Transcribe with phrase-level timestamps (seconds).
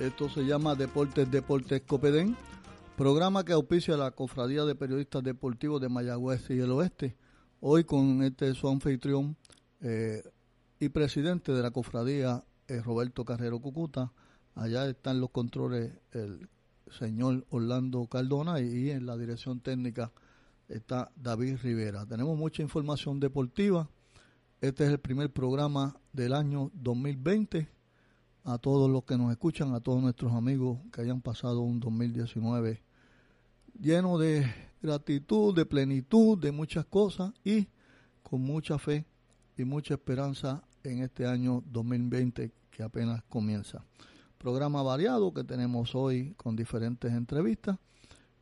[0.00, 2.36] Esto se llama Deportes Deportes Copedén,
[2.96, 7.16] programa que auspicia la Cofradía de Periodistas Deportivos de Mayagüez y el Oeste.
[7.60, 9.36] Hoy con este su anfitrión
[9.80, 10.22] eh,
[10.78, 14.12] y presidente de la cofradía, eh, Roberto Carrero Cucuta.
[14.54, 16.48] Allá están los controles el
[16.96, 20.12] señor Orlando Cardona y en la dirección técnica
[20.68, 22.06] está David Rivera.
[22.06, 23.90] Tenemos mucha información deportiva.
[24.60, 27.77] Este es el primer programa del año 2020
[28.48, 32.82] a todos los que nos escuchan, a todos nuestros amigos que hayan pasado un 2019
[33.78, 37.68] lleno de gratitud, de plenitud, de muchas cosas y
[38.22, 39.04] con mucha fe
[39.58, 43.84] y mucha esperanza en este año 2020 que apenas comienza.
[44.38, 47.76] Programa variado que tenemos hoy con diferentes entrevistas.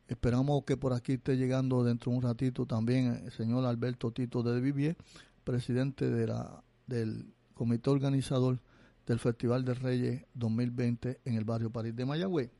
[0.07, 4.41] Esperamos que por aquí esté llegando dentro de un ratito también el señor Alberto Tito
[4.41, 4.95] de Vivier,
[5.43, 8.61] presidente de la, del comité organizador
[9.07, 12.51] del Festival de Reyes 2020 en el barrio París de Mayagüez.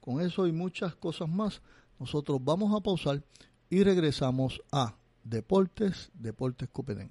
[0.00, 1.60] Con eso y muchas cosas más,
[1.98, 3.22] nosotros vamos a pausar
[3.68, 7.10] y regresamos a Deportes, Deportes Copedén.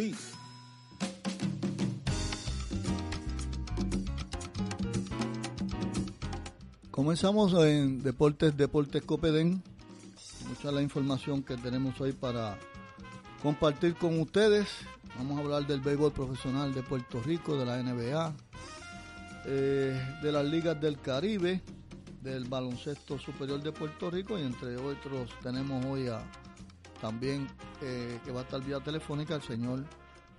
[6.89, 9.61] Comenzamos en Deportes, Deportes Copedén.
[10.47, 12.57] Mucha la información que tenemos hoy para
[13.41, 14.67] compartir con ustedes.
[15.17, 18.33] Vamos a hablar del béisbol profesional de Puerto Rico, de la NBA,
[19.45, 21.61] eh, de las ligas del Caribe,
[22.21, 26.23] del baloncesto superior de Puerto Rico y entre otros tenemos hoy a,
[27.01, 27.47] también
[27.81, 29.83] eh, que va a estar vía telefónica el señor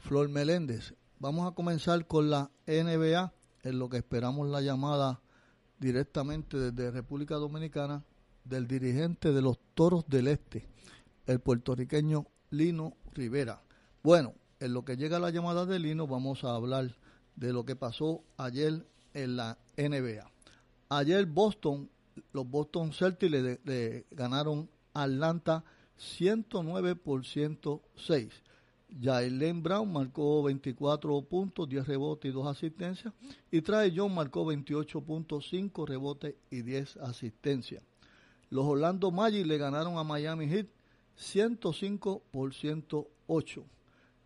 [0.01, 0.95] Flor Meléndez.
[1.19, 3.33] Vamos a comenzar con la NBA,
[3.65, 5.21] en lo que esperamos la llamada
[5.79, 8.05] directamente desde República Dominicana
[8.45, 10.69] del dirigente de los Toros del Este,
[11.27, 13.63] el puertorriqueño Lino Rivera.
[14.03, 16.97] Bueno, en lo que llega la llamada de Lino vamos a hablar
[17.37, 20.31] de lo que pasó ayer en la NBA.
[20.89, 21.91] Ayer Boston,
[22.33, 25.65] los Boston Celtics le, ganaron a Atlanta
[26.03, 28.43] 109 por 106.
[29.01, 33.15] Jalen Brown marcó 24 puntos, 10 rebotes y 2 asistencias.
[33.51, 37.83] Y Trae John marcó 28 puntos, 5 rebotes y 10 asistencias.
[38.51, 40.67] Los Orlando Magic le ganaron a Miami Heat
[41.17, 43.65] 105 por 108.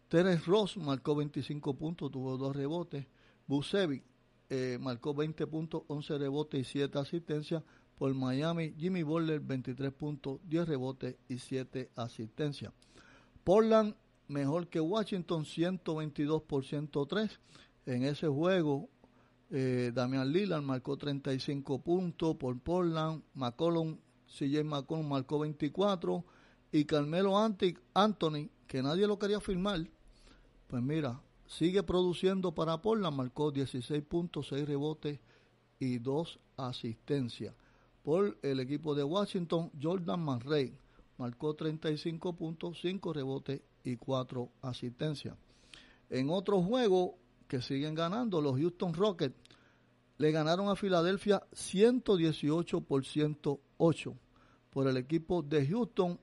[0.08, 3.06] Teres Ross marcó 25 puntos, tuvo 2 rebotes.
[3.46, 4.02] Busevic
[4.48, 7.62] eh, marcó 20 puntos, 11 rebotes y 7 asistencias
[7.96, 12.72] Por Miami, Jimmy Butler 23 puntos, 10 rebotes y 7 asistencias.
[13.42, 13.94] Portland
[14.28, 17.38] mejor que Washington 122 por 103.
[17.86, 18.88] En ese juego,
[19.50, 23.22] eh, Damian Lillard marcó 35 puntos por Portland.
[23.34, 26.24] McCollum, CJ McCollum marcó 24.
[26.72, 29.86] Y Carmelo Anthony, que nadie lo quería firmar,
[30.66, 35.20] pues mira, sigue produciendo para Portland, marcó 16 puntos, 6 rebotes
[35.78, 37.54] y 2 asistencias.
[38.06, 40.78] Por el equipo de Washington, Jordan Murray
[41.18, 45.36] marcó 35 puntos, 5 rebotes y 4 asistencias.
[46.08, 47.18] En otro juego
[47.48, 49.34] que siguen ganando, los Houston Rockets
[50.18, 54.14] le ganaron a Filadelfia 118 por 108.
[54.70, 56.20] Por el equipo de Houston,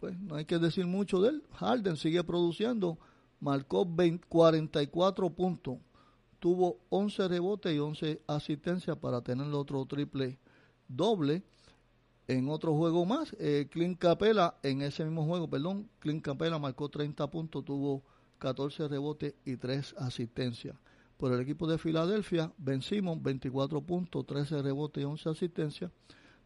[0.00, 1.44] pues no hay que decir mucho de él.
[1.52, 2.98] Harden sigue produciendo
[3.38, 3.86] marcó
[4.28, 5.78] 44 puntos,
[6.40, 10.40] tuvo 11 rebotes y 11 asistencias para tener el otro triple
[10.96, 11.42] doble.
[12.28, 16.88] En otro juego más, eh, Clint Capela, en ese mismo juego, perdón, Clint Capela marcó
[16.88, 18.02] 30 puntos, tuvo
[18.38, 20.76] 14 rebotes y 3 asistencias.
[21.16, 25.90] Por el equipo de Filadelfia, vencimos 24 puntos, 13 rebotes y 11 asistencias.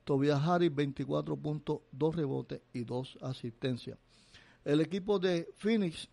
[0.04, 3.98] Tobias Harris, 24 puntos, 2 rebotes y 2 asistencias.
[4.64, 6.08] El equipo de Phoenix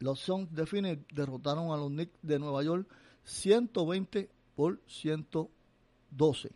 [0.00, 2.88] los Suns de Phoenix derrotaron a los Knicks de Nueva York
[3.24, 6.50] 120 por 112.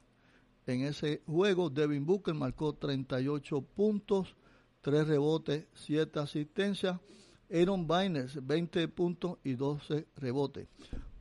[0.67, 4.37] En ese juego, Devin Booker marcó 38 puntos,
[4.82, 7.00] 3 rebotes, 7 asistencias.
[7.50, 10.69] Aaron Byners, 20 puntos y 12 rebotes.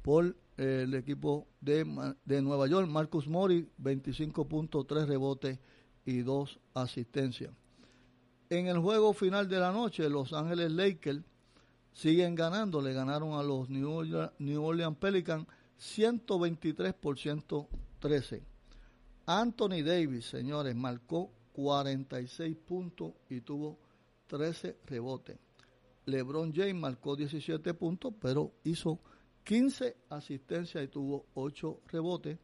[0.01, 1.85] Por eh, el equipo de,
[2.23, 5.59] de Nueva York, Marcus Mori, 25 puntos, 3 rebotes
[6.05, 7.51] y 2 asistencias.
[8.49, 11.21] En el juego final de la noche, Los Ángeles Lakers
[11.93, 12.81] siguen ganando.
[12.81, 15.47] Le ganaron a los New Orleans, Pelicans
[15.77, 18.50] 123 por 113.
[19.39, 23.79] Anthony Davis, señores, marcó 46 puntos y tuvo
[24.27, 25.37] 13 rebotes.
[26.05, 28.99] LeBron James marcó 17 puntos, pero hizo
[29.43, 32.39] 15 asistencias y tuvo 8 rebotes.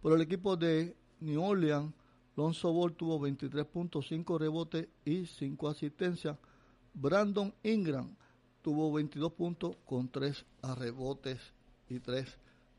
[0.00, 1.92] Por el equipo de New Orleans,
[2.36, 6.38] Lonzo Ball tuvo 23 puntos, 5 rebotes y 5 asistencias.
[6.94, 8.14] Brandon Ingram
[8.62, 10.44] tuvo 22 puntos con 3
[10.76, 11.40] rebotes
[11.88, 12.38] y 3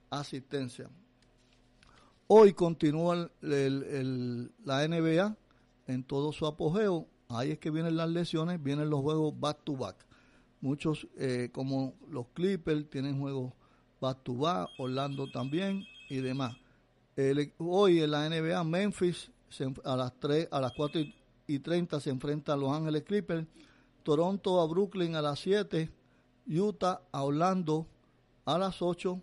[0.09, 0.89] asistencias.
[2.33, 5.35] Hoy continúa el, la NBA
[5.87, 7.05] en todo su apogeo.
[7.27, 9.97] Ahí es que vienen las lesiones, vienen los juegos back to back.
[10.61, 13.51] Muchos, eh, como los Clippers, tienen juegos
[13.99, 16.55] back to back, Orlando también y demás.
[17.57, 19.29] hoy en la NBA, Memphis
[19.83, 21.01] a las 3, a las 4
[21.47, 23.45] y 30 se enfrenta a Los Ángeles Clippers
[24.03, 25.91] Toronto a Brooklyn a las 7,
[26.47, 27.87] Utah a Orlando
[28.45, 29.21] a las 8,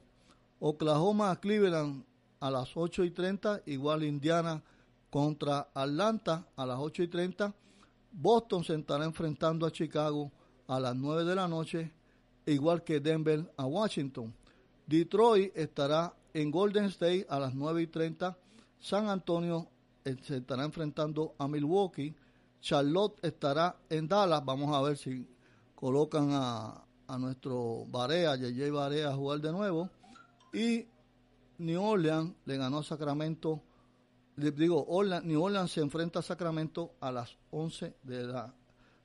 [0.60, 2.04] Oklahoma a Cleveland
[2.40, 4.62] a las 8 y 30, igual Indiana
[5.10, 7.54] contra Atlanta a las 8 y 30,
[8.12, 10.30] Boston se estará enfrentando a Chicago
[10.66, 11.92] a las 9 de la noche,
[12.46, 14.34] igual que Denver a Washington.
[14.86, 18.36] Detroit estará en Golden State a las 9 y 30,
[18.78, 19.68] San Antonio
[20.04, 22.14] eh, se estará enfrentando a Milwaukee,
[22.60, 24.44] Charlotte estará en Dallas.
[24.44, 25.26] Vamos a ver si
[25.74, 26.84] colocan a,
[27.18, 29.90] nuestro Barea, JJ Barea, a jugar de nuevo.
[30.52, 30.86] Y
[31.58, 33.62] New Orleans le ganó a Sacramento.
[34.36, 34.86] digo,
[35.24, 38.54] New Orleans se enfrenta a Sacramento a las 11 de la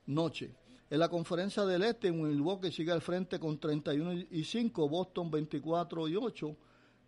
[0.06, 0.54] noche.
[0.90, 6.08] En la conferencia del Este, Milwaukee sigue al frente con 31 y 5, Boston 24
[6.08, 6.56] y 8,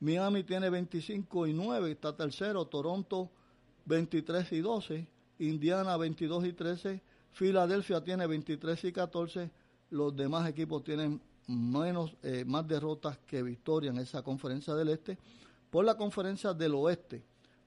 [0.00, 3.30] Miami tiene 25 y 9, está tercero, Toronto
[3.84, 9.50] 23 y 12, Indiana 22 y 13, Filadelfia tiene 23 y 14,
[9.90, 15.18] los demás equipos tienen menos, eh, más derrotas que victorias en esa conferencia del este.
[15.70, 17.24] Por la conferencia del oeste,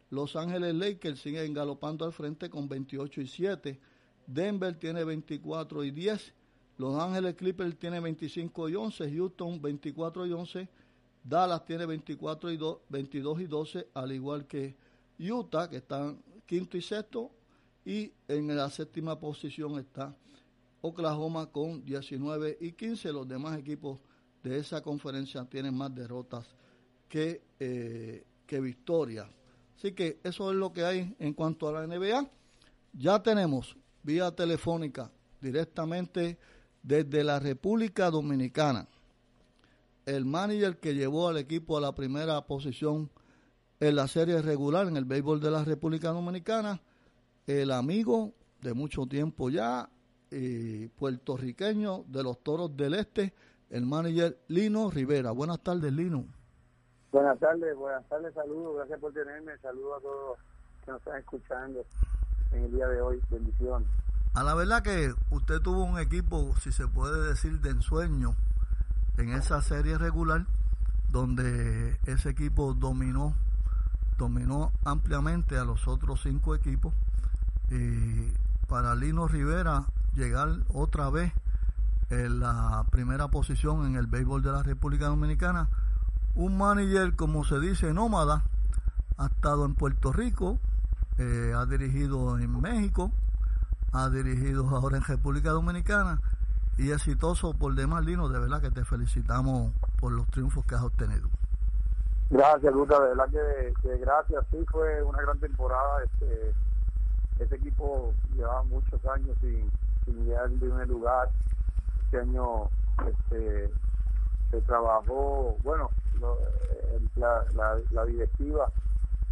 [0.10, 3.80] Los Ángeles Lakers siguen galopando al frente con 28 y 7,
[4.26, 6.34] Denver tiene 24 y 10,
[6.78, 10.70] Los Ángeles Clippers tiene 25 y 11, Houston 24 y 11,
[11.24, 12.60] Dallas tiene 24 y
[12.90, 14.76] 22 y 12, al igual que
[15.20, 17.32] Utah, que están quinto y sexto,
[17.86, 20.16] y en la séptima posición está
[20.82, 23.12] Oklahoma con 19 y 15.
[23.14, 24.00] Los demás equipos
[24.44, 26.46] de esa conferencia tienen más derrotas
[27.08, 29.28] que, eh, que victorias.
[29.78, 32.30] Así que eso es lo que hay en cuanto a la NBA.
[32.94, 36.38] Ya tenemos vía telefónica directamente
[36.84, 38.88] desde la República Dominicana
[40.16, 43.10] el manager que llevó al equipo a la primera posición
[43.80, 46.82] en la serie regular en el béisbol de la República Dominicana,
[47.46, 49.90] el amigo de mucho tiempo ya,
[50.32, 53.34] eh, puertorriqueño de los Toros del Este,
[53.70, 55.32] el manager Lino Rivera.
[55.32, 56.26] Buenas tardes, Lino.
[57.12, 60.38] Buenas tardes, buenas tardes, saludos, gracias por tenerme, saludos a todos
[60.86, 61.84] que nos están escuchando
[62.52, 63.20] en el día de hoy.
[63.32, 63.88] Bendiciones.
[64.36, 68.36] A la verdad que usted tuvo un equipo, si se puede decir, de ensueño
[69.18, 70.46] en esa serie regular,
[71.10, 73.34] donde ese equipo dominó,
[74.20, 76.94] dominó ampliamente a los otros cinco equipos.
[77.72, 78.32] Y
[78.68, 79.86] para Lino Rivera
[80.20, 81.34] llegar otra vez
[82.10, 85.70] en la primera posición en el béisbol de la República Dominicana,
[86.36, 88.44] un manager, como se dice, nómada,
[89.18, 90.60] ha estado en Puerto Rico,
[91.18, 93.12] eh, ha dirigido en México,
[93.92, 96.22] ha dirigido ahora en República Dominicana
[96.78, 98.30] y exitoso por demás, Lino.
[98.30, 101.30] De verdad que te felicitamos por los triunfos que has obtenido.
[102.30, 103.00] Gracias, Luta.
[103.02, 103.30] De verdad
[103.82, 104.46] que, gracias.
[104.52, 106.04] Sí, fue una gran temporada.
[106.04, 106.54] Este,
[107.40, 109.70] este equipo llevaba muchos años sin,
[110.10, 111.30] en primer lugar.
[112.06, 112.70] Este año
[113.08, 113.70] este,
[114.52, 115.90] se trabajó, bueno,
[117.16, 118.72] la, directiva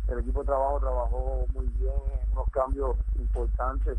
[0.07, 1.93] el equipo de trabajo trabajó muy bien
[2.23, 3.97] en unos cambios importantes.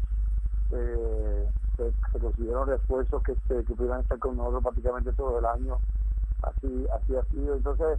[0.71, 5.79] Eh, se, consiguieron refuerzos que, que, que pudieran estar con nosotros prácticamente todo el año.
[6.43, 7.57] Así, así ha sido.
[7.57, 7.99] Entonces,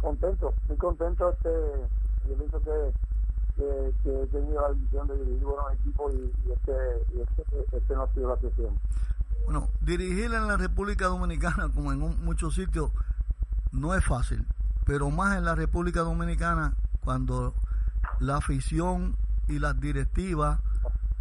[0.00, 1.30] contento, muy contento.
[1.30, 1.50] Este,
[2.28, 2.92] yo pienso que,
[3.56, 6.72] que, he tenido la visión de dirigir buenos equipos y, este,
[7.14, 8.78] y este, este, no ha sido la sesión.
[9.44, 12.90] Bueno, dirigir en la República Dominicana, como en muchos sitios,
[13.72, 14.46] no es fácil,
[14.86, 17.54] pero más en la República Dominicana cuando
[18.20, 19.16] la afición
[19.48, 20.60] y las directivas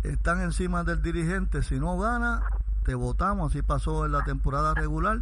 [0.03, 2.43] están encima del dirigente, si no gana,
[2.83, 5.21] te votamos, así pasó en la temporada regular,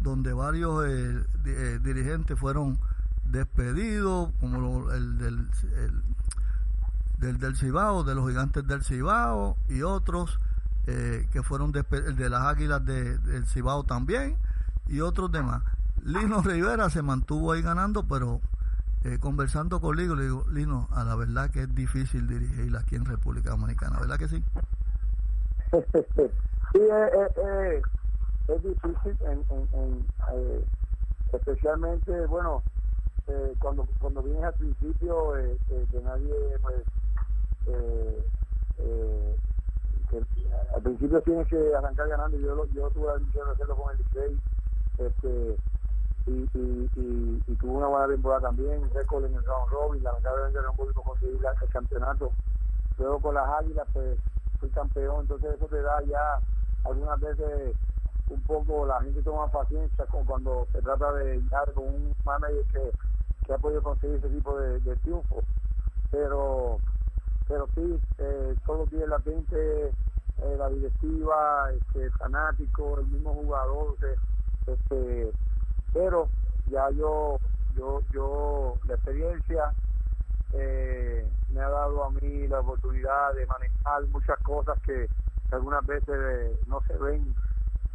[0.00, 2.78] donde varios eh, eh, dirigentes fueron
[3.24, 5.48] despedidos, como el del,
[7.18, 10.38] del, del Cibao, de los gigantes del Cibao, y otros
[10.86, 14.36] eh, que fueron el de las águilas del Cibao también,
[14.86, 15.62] y otros demás.
[16.02, 18.40] Lino Rivera se mantuvo ahí ganando, pero
[19.04, 23.04] eh, conversando conmigo, le digo, Lino, a la verdad que es difícil dirigir aquí en
[23.04, 24.42] República Dominicana, ¿verdad que sí?
[25.72, 27.82] sí, es,
[28.48, 30.64] es difícil, en, en, eh,
[31.32, 32.62] especialmente, bueno,
[33.26, 35.34] eh, cuando cuando vienes al principio,
[35.68, 36.32] que nadie,
[36.62, 36.82] pues,
[37.64, 38.28] que
[40.74, 43.98] al principio tienes que arrancar ganando, yo, yo tuve la decisión de hacerlo con el
[43.98, 44.38] 16,
[44.98, 45.56] este
[46.26, 51.04] y, y, tuvo una buena temporada también, récord en el round robin, lamentablemente no pudimos
[51.04, 52.30] conseguir el campeonato.
[52.98, 54.18] Luego con las águilas pues
[54.60, 56.38] fui campeón, entonces eso te da ya
[56.84, 57.74] algunas veces
[58.28, 62.64] un poco, la gente toma paciencia con cuando se trata de llegar con un manager
[62.72, 62.92] que,
[63.46, 65.42] que ha podido conseguir ese tipo de, triunfo.
[67.78, 73.94] Sí, eh, todo tiene latente, eh, la directiva, este, fanático, el mismo jugador,
[74.66, 75.32] este,
[75.92, 76.28] pero
[76.66, 77.38] ya yo,
[77.76, 79.72] yo, yo, la experiencia
[80.54, 85.08] eh, me ha dado a mí la oportunidad de manejar muchas cosas que
[85.52, 87.32] algunas veces eh, no se ven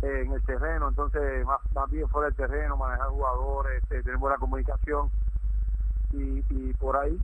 [0.02, 4.38] en el terreno, entonces más, más bien fuera del terreno, manejar jugadores, este, tener buena
[4.38, 5.10] comunicación
[6.14, 7.20] y por ahí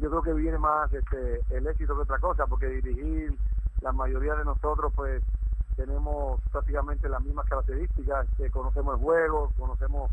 [0.00, 3.36] yo creo que viene más este, el éxito que otra cosa, porque dirigir
[3.80, 5.22] la mayoría de nosotros pues
[5.76, 10.10] tenemos prácticamente las mismas características, que conocemos el juego, conocemos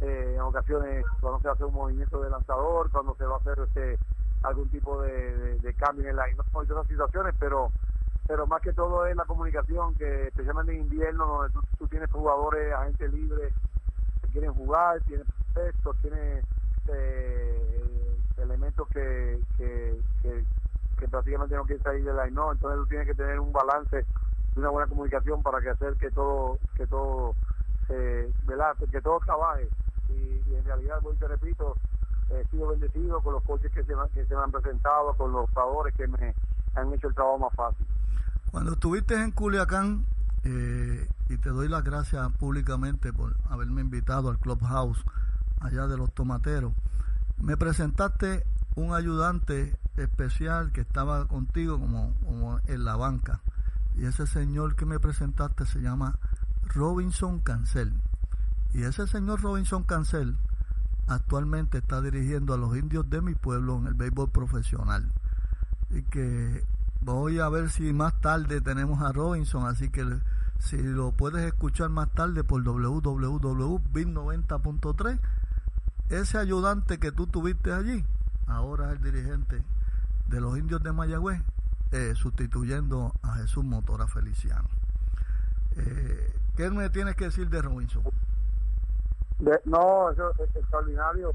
[0.00, 3.58] eh, en ocasiones cuando se hace un movimiento de lanzador, cuando se va a hacer
[3.60, 3.98] este
[4.42, 7.70] algún tipo de, cambio en el line, no otras situaciones, pero
[8.26, 12.72] pero más que todo es la comunicación, que especialmente en invierno, donde tú, tienes jugadores,
[12.74, 13.54] agentes libres
[14.22, 16.44] que quieren jugar, tienes textos, tienes
[16.88, 18.05] eh,
[18.38, 19.96] elementos que, que,
[21.10, 24.04] prácticamente no quieren salir del line, no, entonces tú tienes que tener un balance
[24.56, 27.34] una buena comunicación para que hacer que todo que todo
[27.90, 28.32] eh,
[28.90, 29.68] que todo trabaje.
[30.08, 31.76] Y, en realidad voy te repito
[32.30, 35.48] he sido bendecido con los coches que se, que se me han presentado con los
[35.50, 36.34] favores que me
[36.74, 37.86] han hecho el trabajo más fácil.
[38.50, 40.06] Cuando estuviste en Culiacán
[40.44, 45.04] eh, y te doy las gracias públicamente por haberme invitado al Clubhouse
[45.60, 46.72] allá de los tomateros
[47.38, 53.40] me presentaste un ayudante especial que estaba contigo como, en la banca
[53.96, 56.18] y ese señor que me presentaste se llama
[56.64, 57.94] Robinson Cancel.
[58.74, 60.36] Y ese señor Robinson Cancel
[61.06, 65.10] actualmente está dirigiendo a los indios de mi pueblo en el béisbol profesional.
[65.88, 66.66] Y que
[67.00, 70.04] voy a ver si más tarde tenemos a Robinson, así que
[70.58, 75.20] si lo puedes escuchar más tarde por www.bit90.3,
[76.10, 78.04] ese ayudante que tú tuviste allí,
[78.46, 79.62] ahora es el dirigente
[80.28, 81.42] de los indios de Mayagüez
[81.92, 84.68] eh, sustituyendo a Jesús Motora Feliciano.
[85.76, 88.02] Eh, ¿Qué me tienes que decir de Robinson?
[89.64, 91.32] no, eso es extraordinario.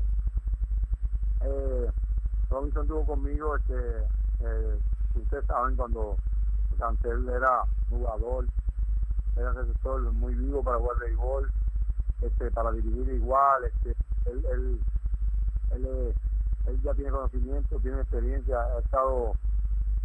[1.42, 1.92] Eh,
[2.50, 4.08] Robinson estuvo conmigo, este,
[5.16, 6.18] ustedes saben cuando
[6.78, 8.48] Cancel era jugador,
[9.38, 11.52] era receptor muy vivo para jugar béisbol,
[12.22, 14.80] este, para dirigir igual, este, él, él,
[15.72, 16.14] él,
[16.68, 19.34] él, ya tiene conocimiento, tiene experiencia, ha estado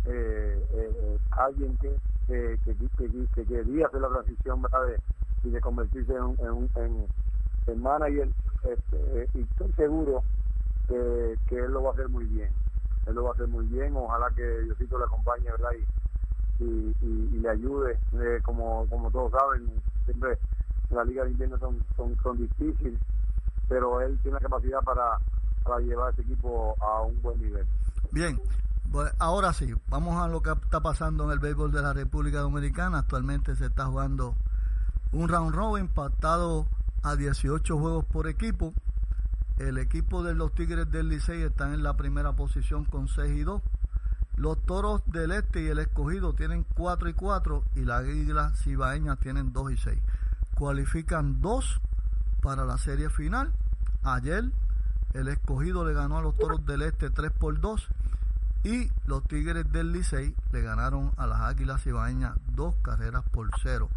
[0.07, 1.95] eh, eh, alguien que,
[2.27, 4.81] que, que, que, quería hacer la transición ¿verdad?
[5.45, 7.07] Y de convertirse en, en, en,
[7.67, 8.29] en manager
[8.65, 10.23] este, y estoy seguro
[10.89, 12.51] que, que él lo va a hacer muy bien.
[13.07, 15.71] Él lo va a hacer muy bien ojalá que Diosito le acompañe verdad
[16.59, 19.71] y, y, y, le ayude eh, como como todos saben
[20.05, 20.39] siempre
[20.91, 22.99] la liga de invierno son, son, son difíciles
[23.69, 25.19] pero él tiene la capacidad para,
[25.63, 27.67] para llevar ese equipo a un buen nivel
[28.13, 28.41] bien
[28.91, 32.39] pues ahora sí, vamos a lo que está pasando en el béisbol de la República
[32.39, 32.99] Dominicana.
[32.99, 34.35] Actualmente se está jugando
[35.13, 36.67] un round robin pactado
[37.03, 38.73] a 18 juegos por equipo.
[39.59, 43.43] El equipo de los Tigres del Licey están en la primera posición con 6 y
[43.43, 43.63] 2.
[44.37, 49.19] Los Toros del Este y el Escogido tienen 4 y 4 y las Águilas Cibaeñas
[49.19, 49.99] tienen 2 y 6.
[50.55, 51.81] Cualifican 2
[52.47, 53.53] para la serie final.
[54.05, 54.45] Ayer
[55.15, 57.89] el Escogido le ganó a los Toros del Este 3 por 2
[58.63, 63.89] y los Tigres del Licey le ganaron a las Águilas Cibaeñas dos carreras por cero.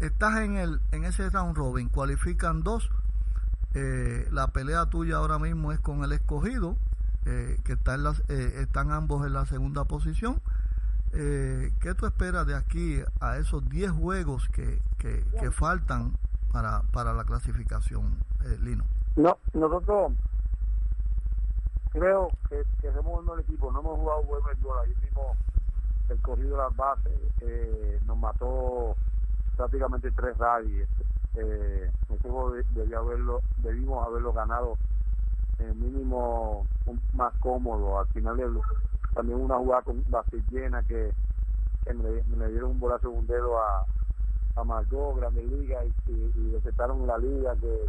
[0.00, 2.90] Estás en el en ese round robin, cualifican dos.
[3.72, 6.76] Eh, la pelea tuya ahora mismo es con el escogido,
[7.24, 10.42] eh, que está en eh, están ambos en la segunda posición.
[11.10, 16.18] ¿Qué tú esperas de aquí a esos 10 juegos que, que, faltan
[16.58, 18.18] para, para la clasificación,
[18.62, 18.84] Lino?
[19.14, 20.12] No, nosotros
[21.90, 25.36] creo que, que somos el equipo, no hemos jugado buen béisbol, ahí mismo
[26.08, 27.12] el corrido de las bases
[27.42, 28.96] eh, nos mató
[29.56, 30.88] prácticamente tres rallies.
[31.34, 31.90] Eh,
[32.22, 32.54] juego
[32.96, 34.76] haberlo, debimos haberlo ganado
[35.60, 36.66] en mínimo
[37.12, 38.00] más cómodo.
[38.00, 38.60] Al final
[39.14, 41.12] también una jugada con base llena que,
[41.84, 43.86] que me, dieron un bolazo un dedo a,
[44.58, 47.86] a Margot, Grande Liga, y, y, y la liga que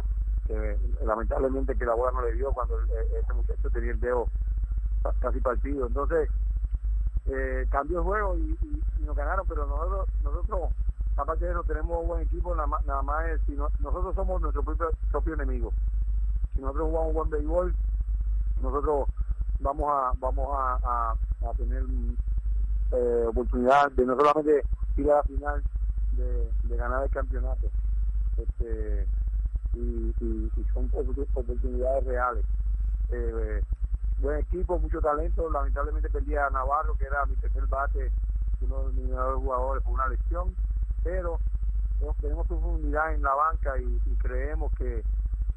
[1.04, 4.26] lamentablemente que la bola no le dio cuando ese muchacho tenía el dedo
[5.20, 5.86] casi partido.
[5.86, 6.28] Entonces,
[7.26, 8.58] eh, cambió el juego y,
[9.04, 10.60] nos ganaron, pero nosotros, nosotros
[11.16, 13.40] aparte de eso, tenemos un buen equipo, nada más, nada más es,
[13.80, 15.72] nosotros somos nuestro propio, propio enemigo.
[16.54, 17.74] Si nosotros jugamos buen béisbol,
[18.62, 19.08] nosotros
[19.60, 21.14] vamos a vamos a,
[21.56, 21.82] tener
[23.26, 24.62] oportunidad de no solamente
[24.96, 25.62] ir a la final
[26.20, 27.68] de, ganar el campeonato.
[28.36, 29.06] Este,
[29.74, 32.44] y, y, son oportunidades reales.
[33.10, 33.62] Eh,
[34.18, 35.50] buen equipo, mucho talento.
[35.50, 38.10] Lamentablemente perdía a Navarro, que era mi tercer bate,
[38.62, 40.54] uno de mis mejores jugadores, por una lesión.
[41.02, 41.38] Pero
[42.20, 45.02] tenemos profundidad en la banca y, creemos que,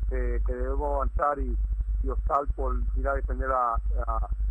[0.09, 1.57] debemos avanzar y,
[2.03, 3.77] y optar por ir a defender a,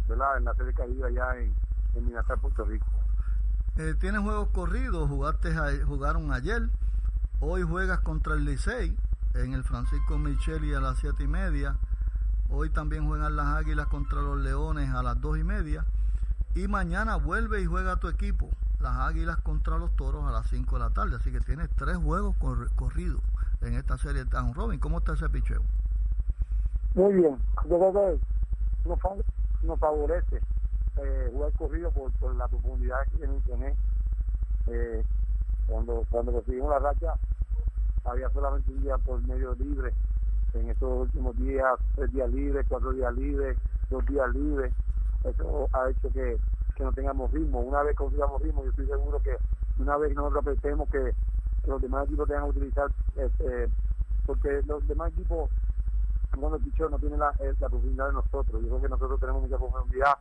[0.09, 0.39] ¿verdad?
[0.39, 1.55] en la serie caída allá en,
[1.95, 2.87] en Minatal, Puerto Rico.
[3.79, 5.55] Eh, tienes juegos corridos, jugaste
[5.87, 6.69] jugaron ayer,
[7.41, 8.95] hoy juegas contra el Licey,
[9.35, 11.77] en el Francisco Micheli a las siete y media.
[12.51, 15.87] Hoy también juegan las Águilas contra los Leones a las dos y media.
[16.55, 20.77] Y mañana vuelve y juega tu equipo, las Águilas contra los Toros a las 5
[20.77, 21.17] de la tarde.
[21.17, 22.37] Así que tienes tres juegos
[22.77, 23.23] corridos
[23.63, 24.79] en esta serie de Robin.
[24.81, 25.63] ¿Cómo está ese picheo?
[26.95, 27.39] Muy bien.
[27.71, 28.21] Yo creo
[28.85, 28.89] que
[29.65, 30.43] nos, favorece
[30.97, 33.75] eh, jugar corrido por, la profundidad que tiene
[34.69, 35.05] eh,
[35.67, 37.15] cuando, cuando recibimos la racha
[38.05, 39.93] había solamente un día por medio libre.
[40.55, 43.57] En estos últimos días, tres días libres, cuatro días libres,
[43.89, 44.73] dos días libres.
[45.25, 46.37] Eso ha hecho que,
[46.77, 47.61] que no tengamos ritmo.
[47.61, 49.37] Una vez consigamos ritmo, yo estoy seguro que
[49.79, 51.15] una vez nosotros apretemos que,
[51.67, 53.69] los demás equipos tengan que utilizar, este,
[54.27, 55.49] porque los demás equipos,
[56.37, 58.63] cuando el no tienen la, la profundidad de nosotros.
[58.63, 60.19] Yo creo que nosotros tenemos mucha profundidad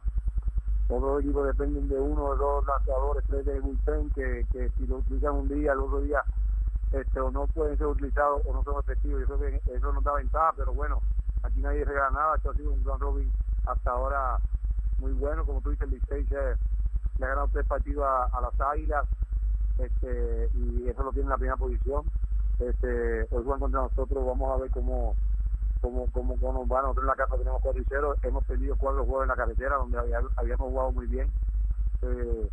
[0.99, 4.97] todos equipos dependen de uno o dos lanzadores, tres de bullpen, que, que si lo
[4.97, 6.23] utilizan un día, el otro día
[6.91, 9.23] este, o no pueden ser utilizados o no son efectivos.
[9.27, 9.35] Yo
[9.73, 11.01] eso nos da ventaja, pero bueno,
[11.43, 12.35] aquí nadie regala nada.
[12.35, 13.31] Esto ha sido un gran robin
[13.65, 14.37] hasta ahora
[14.99, 15.45] muy bueno.
[15.45, 19.05] Como tú dices, el Licey le ha ganado tres partidos a, las Águilas
[19.77, 22.03] este, y eso lo tiene en la primera posición.
[22.59, 25.15] Este, hoy juegan contra nosotros, vamos a ver cómo
[25.81, 26.81] cómo nos va.
[26.81, 29.75] Nosotros en la casa tenemos cuatro y cero, hemos perdido cuatro juegos en la carretera
[29.77, 29.97] donde
[30.37, 31.29] habíamos jugado muy bien.
[32.03, 32.49] Eh,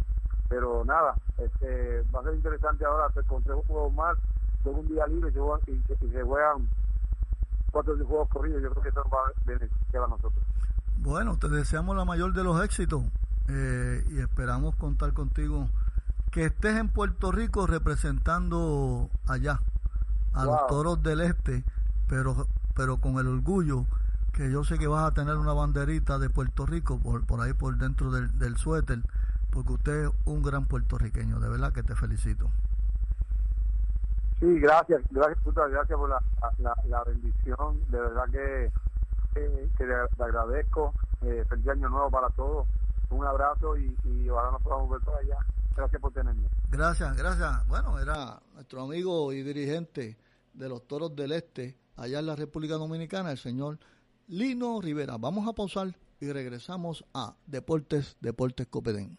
[0.49, 4.17] pero nada, este, va a ser interesante ahora con tres juegos más,
[4.65, 6.69] luego un día libre se juegan, y, se juegan
[7.71, 10.43] cuatro juegos corridos, yo creo que eso va a beneficiar a nosotros.
[10.99, 13.03] Bueno, te deseamos la mayor de los éxitos
[13.49, 15.69] eh, y esperamos contar contigo
[16.31, 19.61] que estés en Puerto Rico representando allá
[20.33, 21.65] a los toros del este,
[22.07, 22.47] pero,
[22.79, 23.87] pero con el orgullo
[24.33, 27.53] que yo sé que vas a tener una banderita de Puerto Rico por, por ahí
[27.53, 29.01] por dentro del, del suéter,
[29.51, 32.49] porque usted es un gran puertorriqueño, de verdad que te felicito.
[34.39, 36.23] Sí, gracias, gracias, gracias por la,
[36.87, 38.71] la, bendición, de verdad que,
[39.35, 42.69] que le, agradezco, eh, feliz año nuevo para todos,
[43.11, 45.39] un abrazo y, y ojalá nos podamos ver por allá.
[45.75, 46.49] Gracias por tenerme.
[46.71, 47.67] Gracias, gracias.
[47.67, 50.17] Bueno, era nuestro amigo y dirigente
[50.53, 53.79] de los Toros del Este, allá en la República Dominicana, el señor
[54.29, 55.19] Lino Rivera.
[55.19, 59.19] Vamos a pausar y regresamos a Deportes, Deportes Copedén.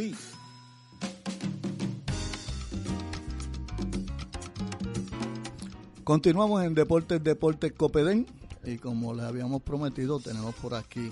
[6.03, 8.25] Continuamos en Deportes Deportes Copedén.
[8.63, 11.11] Y como les habíamos prometido tenemos por aquí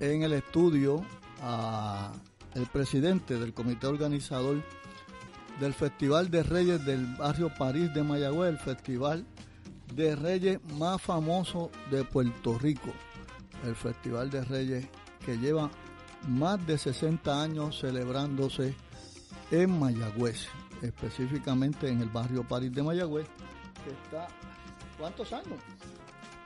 [0.00, 1.04] en el estudio
[1.42, 2.12] a
[2.54, 4.62] el presidente del comité organizador
[5.60, 9.26] del Festival de Reyes del barrio París de Mayagüez, el festival
[9.94, 12.92] de Reyes más famoso de Puerto Rico,
[13.64, 14.86] el Festival de Reyes
[15.24, 15.70] que lleva
[16.26, 18.74] más de 60 años celebrándose
[19.50, 20.46] en Mayagüez,
[20.82, 23.26] específicamente en el barrio París de Mayagüez,
[23.84, 24.26] que está,
[24.98, 25.58] ¿cuántos años?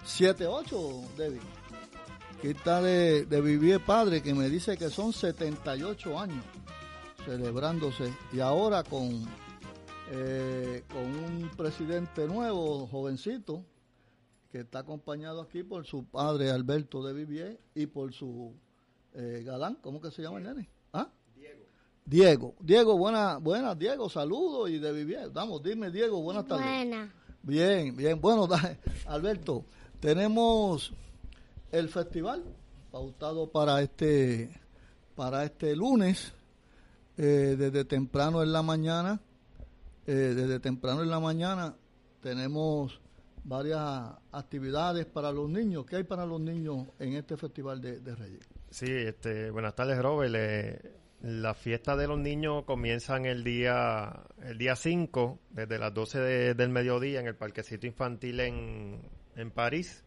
[0.05, 1.41] ¿Siete, ocho, David?
[2.41, 6.45] ¿Qué está de, de Vivier Padre, que me dice que son 78 años
[7.25, 9.25] celebrándose, y ahora con,
[10.11, 13.65] eh, con un presidente nuevo, jovencito,
[14.51, 18.55] que está acompañado aquí por su padre Alberto de Vivier y por su
[19.15, 20.69] eh, Galán, ¿cómo que se llama el nene?
[20.93, 21.09] ¿Ah?
[21.35, 21.65] Diego.
[22.05, 25.31] Diego, Diego, buena, buenas, Diego, saludos y de vivir.
[25.33, 26.67] Vamos, dime, Diego, buenas tardes.
[26.67, 27.13] Buena.
[27.43, 28.49] Bien, bien, bueno,
[29.07, 29.65] Alberto,
[30.01, 30.93] tenemos
[31.71, 32.45] el festival
[32.91, 34.51] pautado para este,
[35.15, 36.33] para este lunes,
[37.17, 39.21] eh, desde temprano en la mañana,
[40.07, 41.75] eh, desde temprano en la mañana
[42.21, 43.01] tenemos
[43.45, 45.85] varias actividades para los niños.
[45.87, 48.47] ¿Qué hay para los niños en este festival de Reyes?
[48.73, 50.33] Sí, este, buenas tardes, Robert.
[51.21, 56.71] las fiestas de los niños comienzan el día el día 5, desde las 12 del
[56.71, 59.03] mediodía, en el Parquecito Infantil en,
[59.37, 60.03] en París.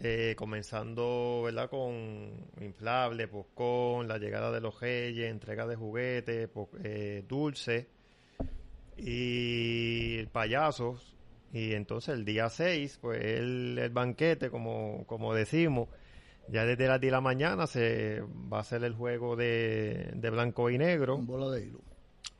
[0.00, 1.70] Eh, comenzando ¿verdad?
[1.70, 6.50] con inflable, poscón, la llegada de los reyes, entrega de juguetes,
[6.82, 7.86] eh, dulces
[8.96, 11.16] y payasos.
[11.52, 15.88] Y entonces el día 6, pues el, el banquete, como, como decimos,
[16.48, 20.70] ya desde las 10 de la mañana se va a hacer el juego de, blanco
[20.70, 21.18] y negro.
[21.18, 21.80] bola de hilo.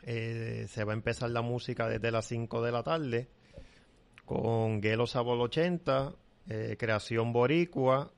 [0.02, 3.28] Eh, se va a empezar la música desde las 5 de la tarde
[4.24, 6.14] con Gelo Sabol 80,
[6.48, 8.10] eh, Creación Boricua,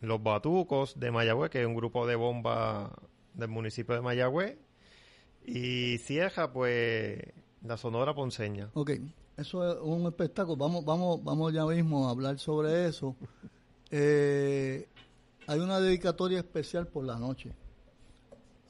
[0.00, 2.92] Los Batucos de Mayagüez, que es un grupo de bomba
[3.34, 4.58] del municipio de Mayagüez,
[5.44, 7.18] y cierra pues
[7.62, 8.70] la Sonora Ponceña.
[8.74, 8.92] Ok,
[9.36, 10.56] eso es un espectáculo.
[10.56, 13.16] Vamos, vamos, vamos ya mismo a hablar sobre eso.
[13.90, 14.88] Eh,
[15.50, 17.52] hay una dedicatoria especial por la noche.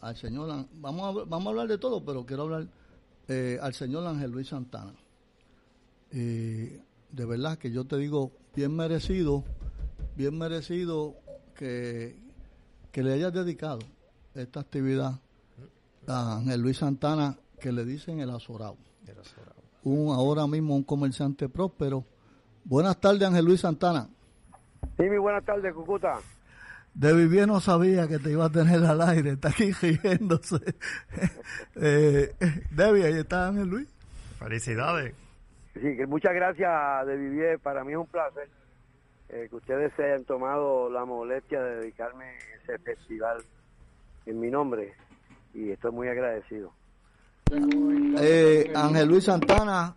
[0.00, 2.68] al señor, vamos a, vamos a hablar de todo, pero quiero hablar
[3.28, 4.94] eh, al señor Ángel Luis Santana.
[6.10, 6.80] de
[7.12, 9.44] verdad que yo te digo, bien merecido,
[10.16, 11.16] bien merecido
[11.54, 12.16] que,
[12.90, 13.80] que le hayas dedicado
[14.34, 15.20] esta actividad
[16.06, 18.78] a Ángel Luis Santana, que le dicen el azorado.
[19.82, 22.06] Un, ahora mismo un comerciante próspero.
[22.64, 24.08] Buenas tardes, Ángel Luis Santana.
[24.96, 26.20] Sí, mi buenas tardes, Cucuta.
[26.94, 30.60] De vivir no sabía que te iba a tener al aire, está aquí riéndose.
[31.76, 32.34] eh,
[32.70, 33.88] Debbie, ahí está Ángel Luis.
[34.38, 35.14] Felicidades.
[35.74, 38.48] Sí, que muchas gracias de vivir, para mí es un placer
[39.28, 43.42] eh, que ustedes se hayan tomado la molestia de dedicarme a ese festival
[44.26, 44.94] en mi nombre
[45.54, 46.72] y estoy muy agradecido.
[48.20, 49.94] Eh, Ángel Luis Santana,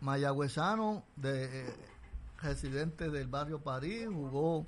[0.00, 1.74] mayagüezano, de, eh,
[2.42, 4.66] residente del barrio París, jugó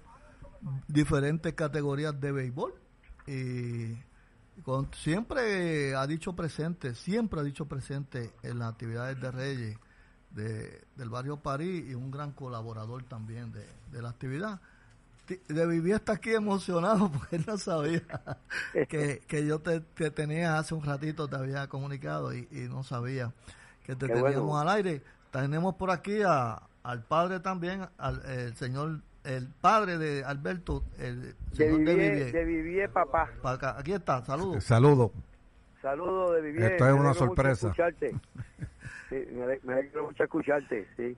[0.88, 2.74] diferentes categorías de béisbol
[3.27, 3.96] y
[4.62, 9.79] con, siempre ha dicho presente, siempre ha dicho presente en las actividades de Reyes
[10.31, 14.61] de, del barrio París y un gran colaborador también de, de la actividad.
[15.27, 18.03] De vivir hasta aquí emocionado porque él no sabía
[18.88, 23.33] que, que yo te, tenía hace un ratito, te había comunicado y, no sabía
[23.85, 25.03] que te teníamos al aire.
[25.31, 31.35] Tenemos por aquí a, al padre también, al el señor, el padre de Alberto, el
[31.53, 33.31] señor de Vivier, papá.
[33.77, 34.65] Aquí está, saludos.
[34.65, 35.11] Saludos.
[35.81, 36.73] Saludos de Vivier.
[36.73, 37.75] Esto es una sorpresa.
[39.11, 41.17] me, alegro mucho escucharte, sí.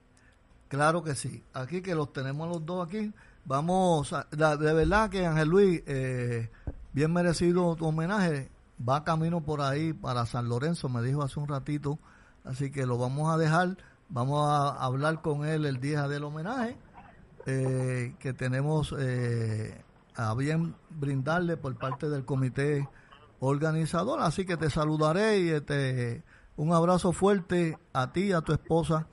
[0.69, 1.43] Claro que sí.
[1.53, 3.13] Aquí que los tenemos los dos aquí.
[3.45, 6.49] Vamos, de verdad que Ángel Luis, eh,
[6.93, 8.49] bien merecido tu homenaje.
[8.87, 11.99] Va camino por ahí para San Lorenzo, me dijo hace un ratito.
[12.43, 13.77] Así que lo vamos a dejar.
[14.09, 16.77] Vamos a hablar con él el día del homenaje
[17.49, 19.81] eh, que tenemos eh,
[20.15, 22.89] a bien brindarle por parte del comité
[23.39, 24.19] organizador.
[24.19, 26.23] Así que te saludaré y este
[26.57, 29.07] un abrazo fuerte a ti y a tu esposa.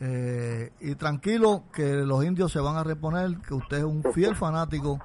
[0.00, 4.34] Eh, y tranquilo que los indios se van a reponer, que usted es un fiel
[4.34, 4.98] fanático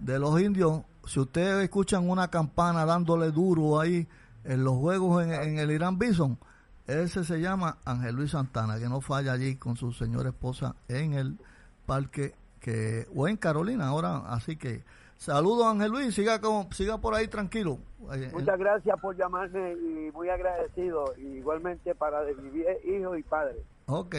[0.00, 0.80] de los indios.
[1.06, 4.08] Si ustedes escuchan una campana dándole duro ahí
[4.44, 6.38] en los juegos en, el Irán Bison,
[6.86, 11.12] ese se llama Ángel Luis Santana, que no falla allí con su señora esposa en
[11.12, 11.38] el
[11.86, 14.22] parque que o en Carolina ahora.
[14.26, 14.82] Así que
[15.24, 16.14] Saludos, Ángel Luis.
[16.14, 17.78] Siga, como, siga por ahí tranquilo.
[18.12, 21.14] Eh, Muchas gracias por llamarme y muy agradecido.
[21.16, 23.64] Igualmente para vivir hijo y padre.
[23.86, 24.16] Ok.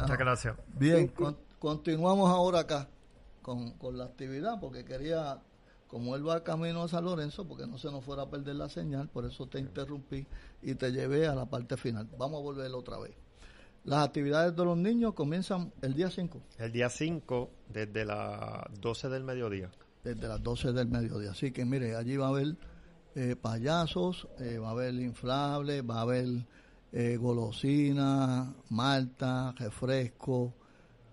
[0.00, 0.56] Muchas gracias.
[0.78, 1.12] Bien,
[1.58, 2.88] continuamos ahora acá
[3.42, 5.40] con, con la actividad porque quería,
[5.88, 8.68] como él va camino a San Lorenzo, porque no se nos fuera a perder la
[8.68, 10.26] señal, por eso te interrumpí
[10.62, 12.08] y te llevé a la parte final.
[12.16, 13.16] Vamos a volver otra vez.
[13.84, 16.40] Las actividades de los niños comienzan el día 5.
[16.58, 19.70] El día 5, desde las 12 del mediodía
[20.04, 21.30] desde las 12 del mediodía.
[21.30, 22.56] Así que mire, allí va a haber
[23.14, 26.28] eh, payasos, eh, va a haber inflables, va a haber
[26.92, 30.52] eh, golosina, malta, refresco,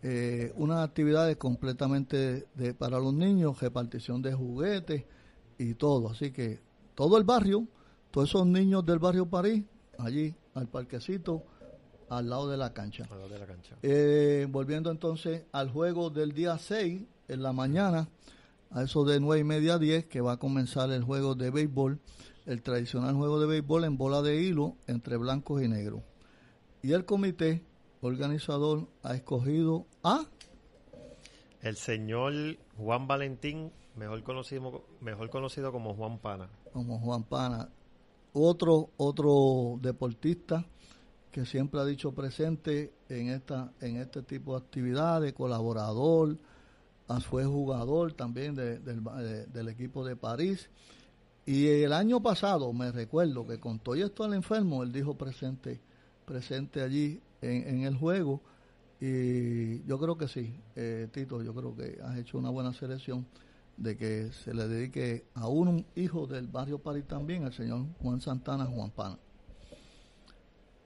[0.03, 5.05] eh, unas actividades completamente de, para los niños, repartición de juguetes
[5.57, 6.09] y todo.
[6.09, 6.59] Así que
[6.93, 7.67] todo el barrio,
[8.11, 9.63] todos esos niños del barrio París,
[9.97, 11.43] allí al parquecito,
[12.11, 13.07] al lado de la cancha.
[13.09, 13.75] Al lado de la cancha.
[14.51, 18.09] volviendo entonces al juego del día 6, en la mañana,
[18.69, 21.49] a eso de nueve y media a 10 que va a comenzar el juego de
[21.51, 21.99] béisbol,
[22.45, 26.01] el tradicional juego de béisbol en bola de hilo entre blancos y negros.
[26.83, 27.63] Y el comité
[28.01, 30.25] organizador ha escogido a
[31.61, 32.33] el señor
[32.77, 36.49] Juan Valentín, mejor conocido, mejor conocido como Juan Pana.
[36.73, 37.69] Como Juan Pana.
[38.33, 40.65] Otro, otro deportista
[41.31, 46.37] que siempre ha dicho presente en esta, en este tipo de actividades, colaborador,
[47.19, 50.69] fue jugador también del equipo de París.
[51.45, 55.81] Y el año pasado me recuerdo que con todo esto al enfermo, él dijo presente,
[56.25, 58.41] presente allí en, el juego.
[59.01, 63.25] Y yo creo que sí, eh, Tito, yo creo que has hecho una buena selección
[63.75, 68.21] de que se le dedique a un hijo del barrio París también, el señor Juan
[68.21, 69.17] Santana Juan Pana.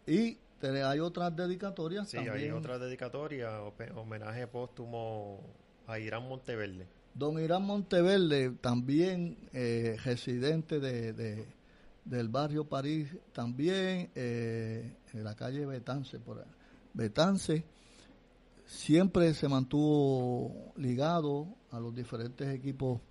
[0.07, 2.09] Y hay otras dedicatorias.
[2.09, 3.53] Sí, hay otras dedicatorias,
[3.95, 5.41] homenaje póstumo
[5.87, 6.87] a Irán Monteverde.
[7.13, 11.45] Don Irán Monteverde, también eh, residente de,
[12.03, 16.45] del barrio París, también eh, en la calle Betance, por
[16.93, 17.63] Betance,
[18.65, 23.01] siempre se mantuvo ligado a los diferentes equipos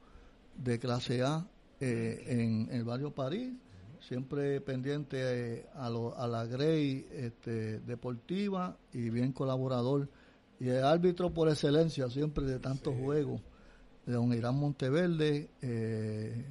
[0.57, 1.47] de clase A
[1.81, 3.53] eh, en, el barrio París,
[4.09, 10.09] siempre pendiente a, a la Grey este, deportiva y bien colaborador
[10.61, 13.41] y el árbitro por excelencia siempre de tantos juegos,
[14.07, 16.45] de don Irán Monteverde, eh,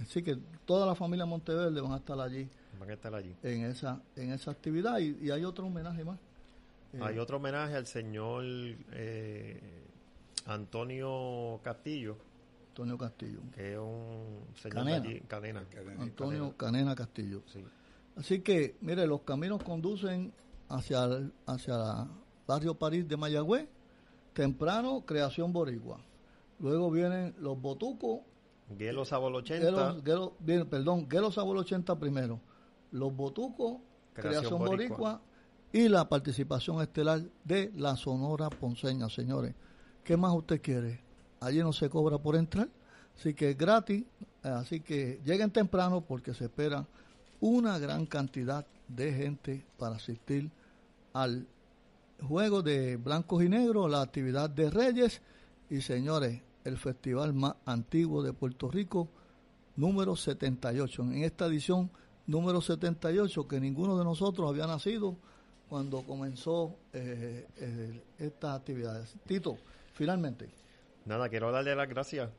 [0.00, 2.48] Así que toda la familia Monteverde van a estar allí.
[2.78, 3.34] Van a estar allí.
[3.42, 6.18] En esa, en esa actividad y, hay otro homenaje más.
[7.00, 8.44] hay otro homenaje al señor
[8.92, 9.60] eh,
[10.46, 12.16] Antonio Castillo.
[12.72, 13.40] Antonio Castillo.
[13.54, 14.86] Que es un señor
[15.28, 15.66] Canena.
[15.98, 17.42] Antonio Canena, Castillo.
[18.16, 20.32] Así que, mire, los caminos conducen
[20.70, 22.08] hacia el, hacia
[22.46, 23.68] barrio París de Mayagüez,
[24.32, 26.00] temprano, creación boricua.
[26.60, 28.20] Luego vienen los botucos.
[28.70, 30.00] Guelo Sabol 80.
[30.70, 32.40] perdón, Guelo Sabol 80 primero.
[32.90, 33.82] Los botucos,
[34.14, 35.20] creación, boricua.
[35.74, 39.54] y la participación estelar de la Sonora Ponceña, señores.
[40.04, 41.01] ¿Qué más usted quiere?
[41.42, 42.68] Allí no se cobra por entrar,
[43.18, 44.04] así que es gratis,
[44.44, 46.86] así que lleguen temprano porque se espera
[47.40, 50.52] una gran cantidad de gente para asistir
[51.12, 51.48] al
[52.22, 55.20] juego de blancos y negros, la actividad de Reyes
[55.68, 59.08] y señores, el festival más antiguo de Puerto Rico,
[59.74, 61.02] número 78.
[61.02, 61.90] En esta edición
[62.28, 65.16] número 78, que ninguno de nosotros había nacido
[65.68, 69.16] cuando comenzó eh, eh, estas actividades.
[69.26, 69.58] Tito,
[69.94, 70.62] finalmente.
[71.04, 72.30] Nada, quiero darle las gracias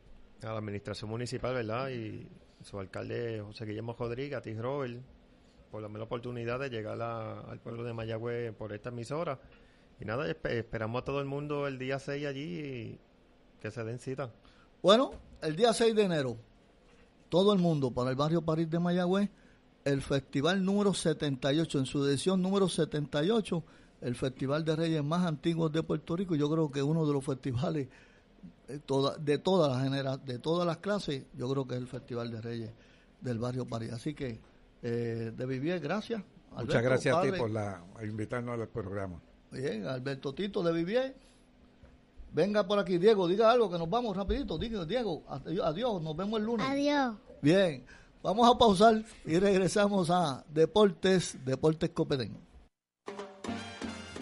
[0.42, 1.90] a la administración municipal, ¿verdad?
[1.90, 2.28] Y
[2.64, 5.02] su alcalde José Guillermo Rodríguez, a ti, Robert,
[5.70, 9.38] por la oportunidad de llegar al pueblo de Mayagüez por esta emisora.
[10.00, 13.00] Y nada, esperamos a todo el mundo el día 6 allí y
[13.62, 14.32] que se den cita.
[14.82, 16.38] Bueno, el día 6 de enero,
[17.30, 19.30] todo el mundo para el barrio París de Mayagüez,
[19.84, 23.64] el festival número 78, en su edición número 78,
[24.02, 26.36] el festival de reyes más antiguo de Puerto Rico.
[26.36, 27.90] Yo creo que uno de los festivales
[28.68, 32.32] de, toda, de todas las de todas las clases, yo creo que es el festival
[32.32, 32.72] de reyes
[33.22, 33.92] del barrio París.
[33.94, 34.40] Así que,
[34.82, 36.22] eh, de Vivier, gracias.
[36.52, 39.20] Muchas gracias a ti por la, invitarnos al programa.
[39.52, 41.16] Bien, Alberto Tito de Vivier.
[42.32, 44.58] Venga por aquí, Diego, diga algo, que nos vamos rapidito.
[44.58, 46.66] Diga, Diego, adiós, nos vemos el lunes.
[46.68, 47.16] Adiós.
[47.42, 47.84] Bien,
[48.24, 52.36] vamos a pausar y regresamos a Deportes, Deportes Copedén.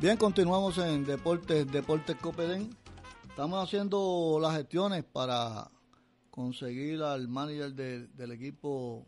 [0.00, 2.70] Bien, continuamos en Deportes, Deportes Copedén.
[3.28, 5.70] Estamos haciendo las gestiones para
[6.30, 9.04] conseguir al manager del equipo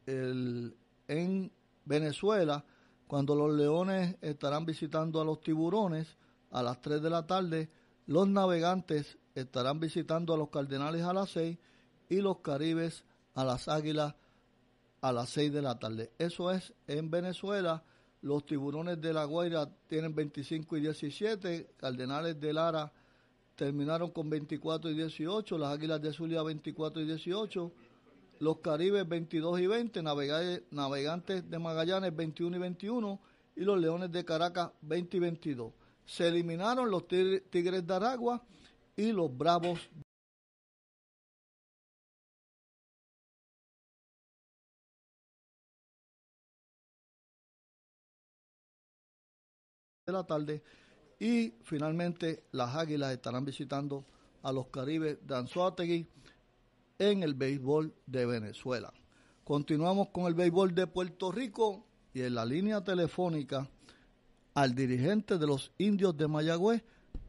[0.07, 0.75] el,
[1.07, 1.51] en
[1.85, 2.65] Venezuela,
[3.07, 6.17] cuando los leones estarán visitando a los tiburones
[6.51, 7.69] a las 3 de la tarde,
[8.07, 11.57] los navegantes estarán visitando a los cardenales a las 6
[12.09, 13.03] y los caribes
[13.35, 14.15] a las águilas
[15.01, 16.11] a las 6 de la tarde.
[16.17, 17.83] Eso es en Venezuela.
[18.21, 22.91] Los tiburones de la Guaira tienen 25 y 17, cardenales de Lara
[23.55, 27.71] terminaron con 24 y 18, las águilas de Zulia 24 y 18
[28.39, 33.19] los Caribes 22 y 20, Navegantes de Magallanes 21 y 21
[33.55, 35.73] y los Leones de Caracas 20 y 22.
[36.05, 38.43] Se eliminaron los Tigres de Aragua
[38.95, 39.79] y los Bravos
[50.05, 50.63] de la tarde
[51.19, 54.05] y finalmente las Águilas estarán visitando
[54.43, 56.07] a los Caribes de Anzuategui
[56.99, 58.91] en el béisbol de Venezuela.
[59.43, 63.67] Continuamos con el béisbol de Puerto Rico y en la línea telefónica
[64.55, 66.83] al dirigente de los indios de Mayagüez,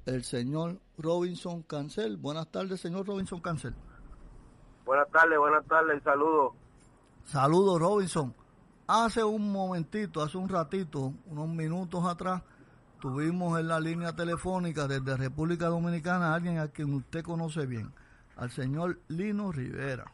[0.06, 2.16] el señor Robinson Cancel.
[2.16, 3.74] Buenas tardes, señor Robinson Cancel.
[4.86, 6.54] Buenas tardes, buenas tardes, saludos.
[7.26, 8.34] Saludos, Robinson.
[8.86, 12.42] Hace un momentito, hace un ratito, unos minutos atrás,
[12.98, 17.92] tuvimos en la línea telefónica desde República Dominicana a alguien a quien usted conoce bien
[18.38, 20.04] al señor Lino Rivera.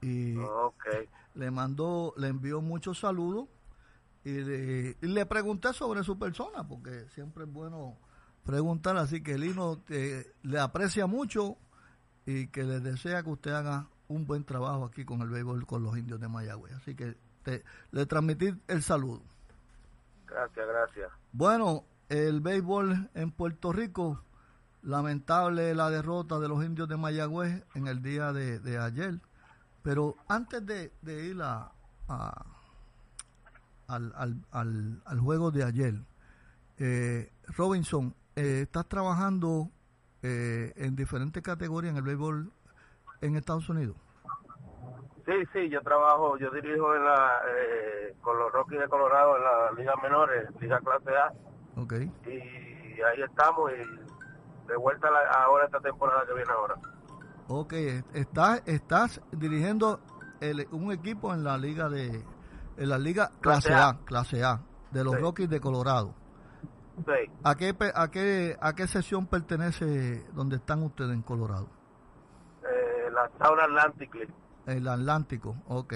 [0.00, 0.36] Y
[1.34, 3.48] le mandó, le envió muchos saludos
[4.24, 4.30] y
[5.00, 7.96] le, pregunté sobre su persona, porque siempre es bueno
[8.44, 11.56] preguntar, así que Lino le aprecia mucho
[12.26, 15.82] y que le desea que usted haga un buen trabajo aquí con el béisbol con
[15.82, 16.74] los indios de Mayagüez.
[16.74, 19.22] Así que te, le transmití el saludo.
[20.26, 21.10] Gracias, gracias.
[21.32, 24.22] Bueno, el béisbol en Puerto Rico
[24.82, 29.20] Lamentable la derrota de los indios de Mayagüez en el día de, ayer.
[29.82, 31.70] Pero antes de, ir a,
[33.88, 35.94] al, juego de ayer,
[36.78, 39.70] eh, Robinson, eh, estás trabajando
[40.22, 42.50] eh, en diferentes categorías en el béisbol
[43.20, 43.96] en Estados Unidos.
[45.24, 47.40] Sí, sí, yo trabajo, yo dirijo en la,
[48.20, 51.32] con los Rockies de Colorado en la Liga Menores, Liga Clase A.
[51.76, 51.92] Ok.
[52.26, 54.01] Y ahí estamos y
[54.66, 56.74] de vuelta ahora esta temporada que viene ahora.
[57.48, 57.72] Ok,
[58.14, 60.00] estás, estás dirigiendo
[60.70, 62.24] un equipo en la liga de
[62.76, 64.60] en la liga clase, A, clase A
[64.90, 66.14] de los Rockies de Colorado.
[66.96, 67.30] Sí.
[67.44, 71.68] ¿A qué, a qué a qué sesión pertenece donde están ustedes en Colorado?
[72.62, 74.34] Eh, la South Atlantic League.
[74.66, 75.94] El Atlántico, ok.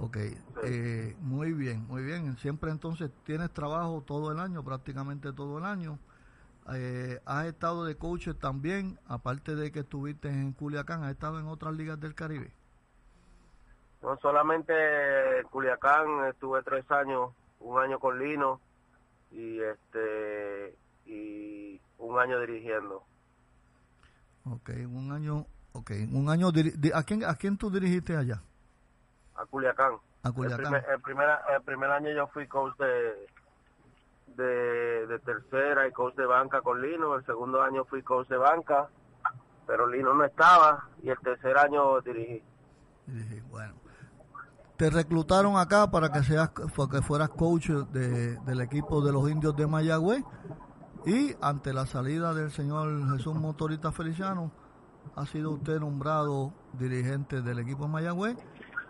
[0.00, 0.16] Ok,
[0.62, 2.36] eh, muy bien, muy bien.
[2.38, 5.98] Siempre entonces tienes trabajo todo el año, prácticamente todo el año.
[6.74, 11.46] Eh, has estado de coach también, aparte de que estuviste en Culiacán, has estado en
[11.46, 12.52] otras ligas del Caribe.
[14.02, 18.60] No solamente en Culiacán, estuve tres años, un año con Lino
[19.30, 23.02] y este y un año dirigiendo.
[24.44, 26.48] Ok, un año, okay, un año
[26.94, 28.42] ¿a quién a quién tú dirigiste allá?
[29.34, 29.94] A Culiacán.
[30.22, 30.74] A Culiacán.
[30.74, 33.26] El primer, el primer año yo fui coach de
[34.38, 37.16] de, tercera y coach de banca con Lino.
[37.16, 38.88] El segundo año fui coach de banca,
[39.66, 42.42] pero Lino no estaba y el tercer año dirigí.
[43.50, 43.74] bueno.
[44.76, 49.66] Te reclutaron acá para que seas que fueras coach del equipo de los indios de
[49.66, 50.22] Mayagüez
[51.04, 54.52] y ante la salida del señor Jesús Motorita Feliciano
[55.16, 58.36] ha sido usted nombrado dirigente del equipo de Mayagüez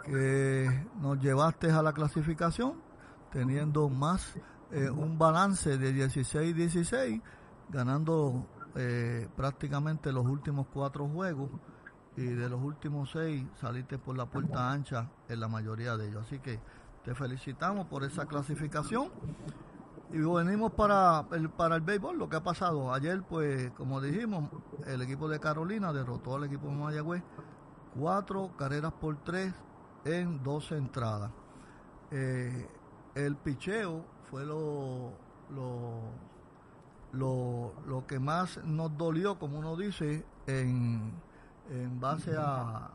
[0.05, 2.82] que nos llevaste a la clasificación
[3.30, 4.34] teniendo más
[4.70, 7.22] eh, un balance de 16-16,
[7.70, 11.50] ganando eh, prácticamente los últimos cuatro juegos
[12.16, 16.26] y de los últimos seis saliste por la puerta ancha en la mayoría de ellos.
[16.26, 16.58] Así que
[17.04, 19.10] te felicitamos por esa clasificación.
[20.10, 22.92] Y venimos para el, para el béisbol, lo que ha pasado.
[22.94, 24.50] Ayer, pues, como dijimos,
[24.86, 27.22] el equipo de Carolina derrotó al equipo de Mayagüez
[27.94, 29.52] cuatro carreras por tres
[30.04, 31.30] en dos entradas.
[32.10, 32.66] Eh,
[33.14, 35.12] el picheo fue lo,
[37.12, 41.12] lo, lo, que más nos dolió, como uno dice, en,
[41.70, 42.90] en base a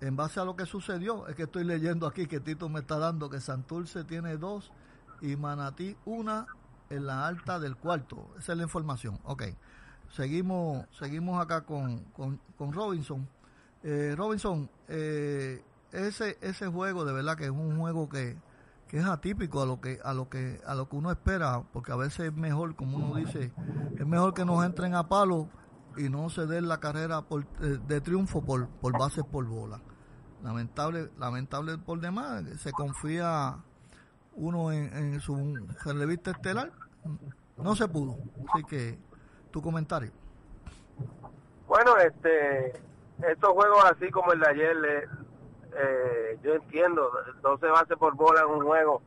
[0.00, 1.26] en base a lo que sucedió.
[1.26, 4.72] Es que estoy leyendo aquí que Tito me está dando que Santurce tiene dos
[5.20, 6.46] y Manatí una
[6.90, 8.28] en la alta del cuarto.
[8.38, 9.18] Esa es la información.
[9.24, 9.44] Ok.
[10.10, 13.28] Seguimos, seguimos acá con, con, con Robinson.
[13.82, 18.36] Eh, Robinson, eh, ese, ese juego de verdad que es un juego que,
[18.88, 21.92] que es atípico a lo que a lo que a lo que uno espera porque
[21.92, 23.52] a veces es mejor como uno dice
[23.98, 25.48] es mejor que nos entren a palo
[25.96, 29.80] y no se den la carrera por, eh, de triunfo por, por bases por bola
[30.42, 33.56] lamentable, lamentable por demás, se confía
[34.34, 36.70] uno en, su relevista estelar,
[37.56, 38.16] no se pudo.
[38.52, 38.98] Así que,
[39.50, 40.12] tu comentario.
[41.66, 42.72] Bueno, este,
[43.28, 45.08] estos juegos así como el de ayer,
[45.76, 47.10] eh, yo entiendo,
[47.42, 49.02] 12 bases por bola en un juego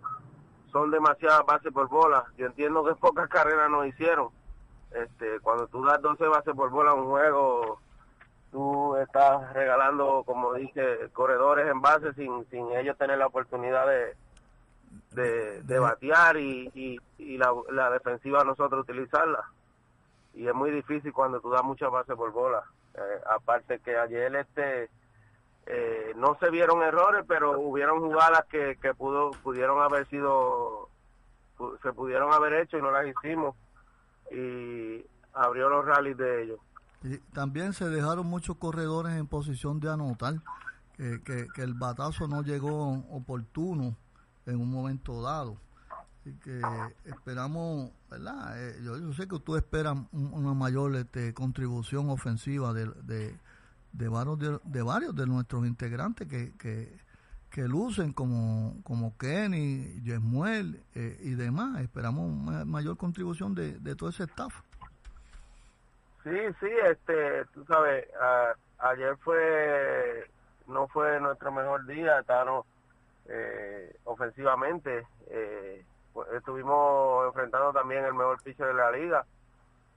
[0.72, 2.26] son demasiadas bases por bola.
[2.38, 4.30] Yo entiendo que pocas carreras nos hicieron.
[4.91, 7.80] Este, cuando tú das 12 bases por bola en un juego,
[8.51, 15.62] tú estás regalando, como dije, corredores en base sin, sin ellos tener la oportunidad de,
[15.62, 19.45] de, batear y, y, la, la, defensiva nosotros utilizarla.
[20.34, 22.64] Y es muy difícil cuando tú das muchas bases por bola.
[22.93, 24.89] Eh, aparte que ayer este
[25.66, 30.89] eh, no se vieron errores, pero hubieron jugadas que, que pudo, pudieron haber sido,
[31.82, 33.55] se pudieron haber hecho y no las hicimos.
[34.32, 36.59] Y abrió los rallies de ellos.
[37.03, 40.36] Y también se dejaron muchos corredores en posición de anotar,
[40.97, 43.95] que, que, el batazo no llegó oportuno
[44.45, 45.57] en un momento dado.
[46.20, 46.62] Así que
[47.05, 48.53] esperamos, ¿verdad?
[48.62, 53.36] Eh, yo, sé que tú esperas una mayor este, contribución ofensiva de,
[53.93, 56.97] de, varios, de, varios de nuestros integrantes que, que,
[57.49, 61.81] que lucen como, como Kenny, Yemuel eh, y demás.
[61.81, 64.53] Esperamos una mayor contribución de, de todo ese staff.
[66.23, 68.07] Sí, sí, este, tú sabes,
[68.77, 70.29] ayer fue,
[70.67, 72.23] no fue nuestro mejor día,
[73.25, 75.83] eh, ofensivamente, eh,
[76.13, 79.25] pues, estuvimos enfrentando también el mejor piso de la liga,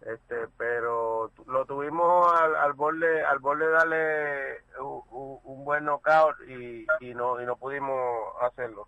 [0.06, 7.14] este, pero lo tuvimos al, al borde, al borde darle un, buen knockout y, y
[7.14, 7.96] no, y no pudimos
[8.42, 8.86] hacerlo.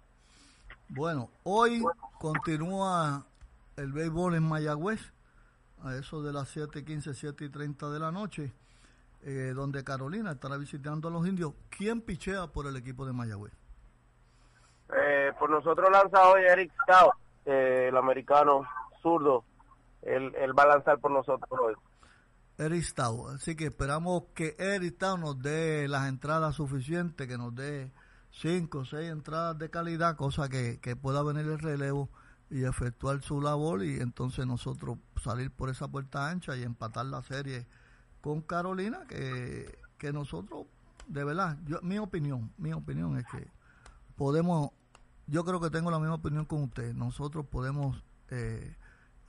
[0.89, 1.83] Bueno, hoy
[2.19, 3.25] continúa
[3.77, 5.13] el béisbol en Mayagüez
[5.85, 8.53] a eso de las 7.15, 7.30 de la noche,
[9.23, 11.53] eh, donde Carolina estará visitando a los indios.
[11.71, 13.53] ¿Quién pichea por el equipo de Mayagüez?
[14.95, 17.15] Eh, por nosotros lanza hoy Eric Stout,
[17.45, 18.65] eh, el americano
[19.03, 19.45] zurdo.
[20.07, 21.75] Él, él, va a lanzar por nosotros hoy.
[22.83, 23.35] Stout.
[23.35, 27.93] Así que esperamos que Eric Stout nos dé las entradas suficientes, que nos dé
[28.31, 32.09] cinco o seis entradas de calidad, cosa que, que pueda venir el relevo
[32.51, 37.23] y efectuar su labor y entonces nosotros salir por esa puerta ancha y empatar la
[37.23, 37.67] serie
[38.21, 40.67] con Carolina que, que nosotros
[41.09, 43.51] de verdad yo, mi opinión mi opinión es que
[44.17, 44.71] podemos
[45.27, 48.01] yo creo que tengo la misma opinión con usted nosotros podemos
[48.31, 48.77] eh,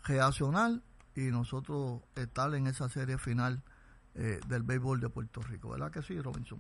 [0.06, 0.72] reaccionar
[1.16, 3.62] y nosotros estar en esa serie final
[4.16, 6.60] eh, del béisbol de Puerto Rico verdad que sí Robinson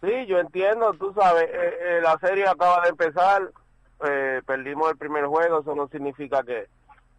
[0.00, 3.50] sí yo entiendo tú sabes eh, la serie acaba de empezar
[4.02, 6.68] eh, perdimos el primer juego, eso no significa que,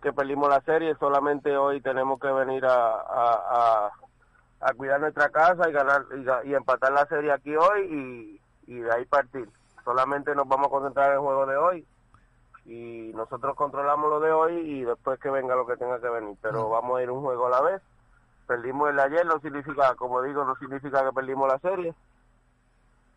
[0.02, 3.92] que perdimos la serie, solamente hoy tenemos que venir a,
[4.60, 6.06] a, cuidar nuestra casa y ganar
[6.44, 9.48] y, empatar la serie aquí hoy y, de ahí partir.
[9.84, 11.88] Solamente nos vamos a concentrar en el juego de hoy
[12.66, 16.38] y nosotros controlamos lo de hoy y después que venga lo que tenga que venir,
[16.42, 17.82] pero vamos a ir un juego a la vez.
[18.48, 21.96] Perdimos el ayer, no significa, como digo, no significa que perdimos la serie,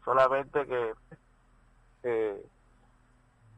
[0.04, 0.94] solamente que
[2.04, 2.46] eh,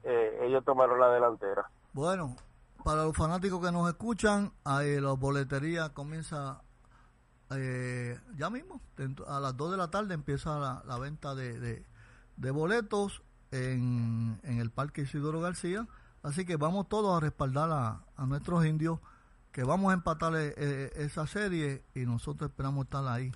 [0.04, 1.68] eh, ellos tomaron la delantera.
[1.92, 2.36] Bueno,
[2.84, 6.62] para los fanáticos que nos escuchan, ahí la boletería comienza
[7.50, 8.80] eh, ya mismo,
[9.28, 11.84] a las 2 de la tarde empieza la, venta de,
[12.36, 15.86] de, boletos en, en, el Parque Isidoro García.
[16.22, 18.98] Así que vamos todos a respaldar a, a nuestros indios,
[19.52, 23.32] que vamos a empatar eh, esa serie y nosotros esperamos estar ahí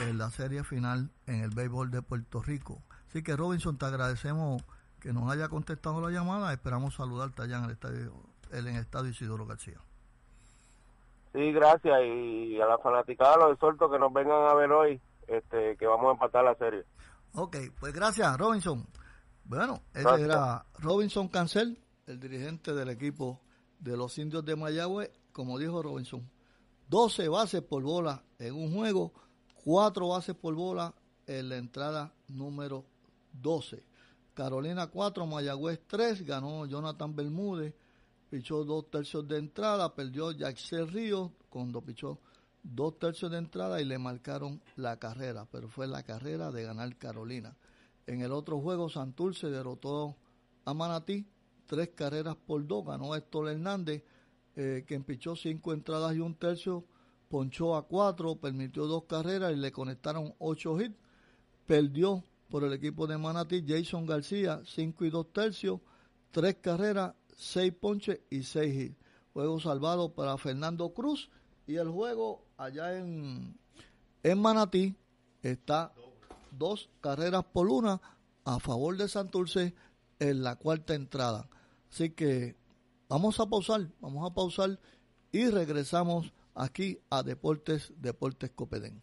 [0.00, 2.82] en la serie final en el béisbol de Puerto Rico.
[3.08, 4.62] Así que Robinson, te agradecemos
[5.00, 6.52] que nos haya contestado la llamada.
[6.52, 8.12] Esperamos saludarte allá en el estadio,
[8.52, 9.78] en el estadio Isidoro García.
[11.32, 12.00] Sí, gracias.
[12.04, 16.08] Y a la fanaticada los exhorto que nos vengan a ver hoy, este, que vamos
[16.08, 16.84] a empatar la serie.
[17.34, 18.86] Ok, pues gracias, Robinson.
[19.48, 23.40] Bueno, ese era Robinson Cancel, el dirigente del equipo
[23.78, 25.10] de los indios de Mayagüe.
[25.32, 26.28] Como dijo Robinson,
[26.88, 29.14] 12 bases por bola en un juego,
[29.64, 30.94] 4 bases por bola
[31.26, 32.84] en la entrada número
[33.32, 33.82] 12.
[34.34, 37.74] Carolina 4, Mayagüez 3, ganó Jonathan Bermúdez,
[38.28, 42.18] pichó dos tercios de entrada, perdió Jackson Ríos cuando pichó
[42.62, 46.94] dos tercios de entrada y le marcaron la carrera, pero fue la carrera de ganar
[46.98, 47.56] Carolina.
[48.08, 50.16] En el otro juego, Santurce derrotó
[50.64, 51.26] a Manatí,
[51.66, 54.02] tres carreras por dos, ganó Héctor Hernández,
[54.56, 56.86] eh, quien pichó cinco entradas y un tercio,
[57.28, 60.96] ponchó a cuatro, permitió dos carreras y le conectaron ocho hits,
[61.66, 65.80] perdió por el equipo de Manatí, Jason García, 5 y 2 tercios,
[66.30, 68.96] 3 carreras, 6 ponches y 6 hits.
[69.34, 71.28] Juego salvado para Fernando Cruz.
[71.66, 73.54] Y el juego allá en,
[74.22, 74.96] en Manatí
[75.42, 75.92] está
[76.52, 78.00] dos carreras por una
[78.44, 79.74] a favor de Santurce
[80.18, 81.48] en la cuarta entrada.
[81.90, 82.56] Así que
[83.08, 84.78] vamos a pausar, vamos a pausar
[85.32, 89.02] y regresamos aquí a Deportes, Deportes Copedén.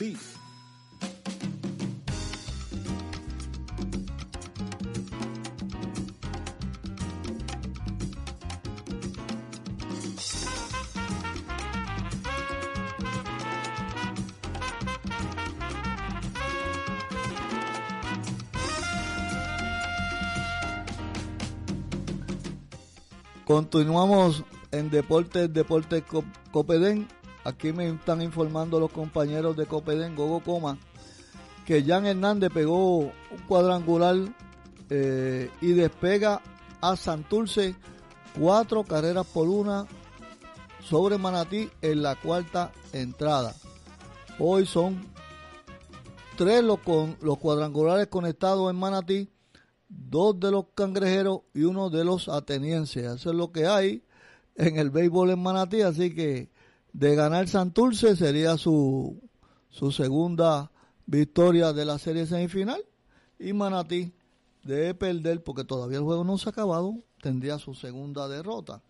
[23.45, 26.03] Continuamos en Deportes, Deportes
[26.51, 27.07] Copedén
[27.43, 30.77] Aquí me están informando los compañeros de Copedén, Gogo Coma,
[31.65, 33.13] que Jan Hernández pegó un
[33.47, 34.15] cuadrangular
[34.89, 36.41] eh, y despega
[36.81, 37.75] a Santurce
[38.37, 39.87] cuatro carreras por una
[40.83, 43.55] sobre Manatí en la cuarta entrada.
[44.39, 45.01] Hoy son
[46.35, 49.29] tres los, con, los cuadrangulares conectados en Manatí,
[49.87, 53.03] dos de los cangrejeros y uno de los atenienses.
[53.03, 54.03] Eso es lo que hay
[54.55, 56.49] en el béisbol en Manatí, así que
[56.93, 59.21] de ganar Santurce sería su,
[59.69, 60.71] su segunda
[61.05, 62.83] victoria de la serie semifinal.
[63.39, 64.13] Y Manatí
[64.63, 68.81] de perder porque todavía el juego no se ha acabado tendría su segunda derrota.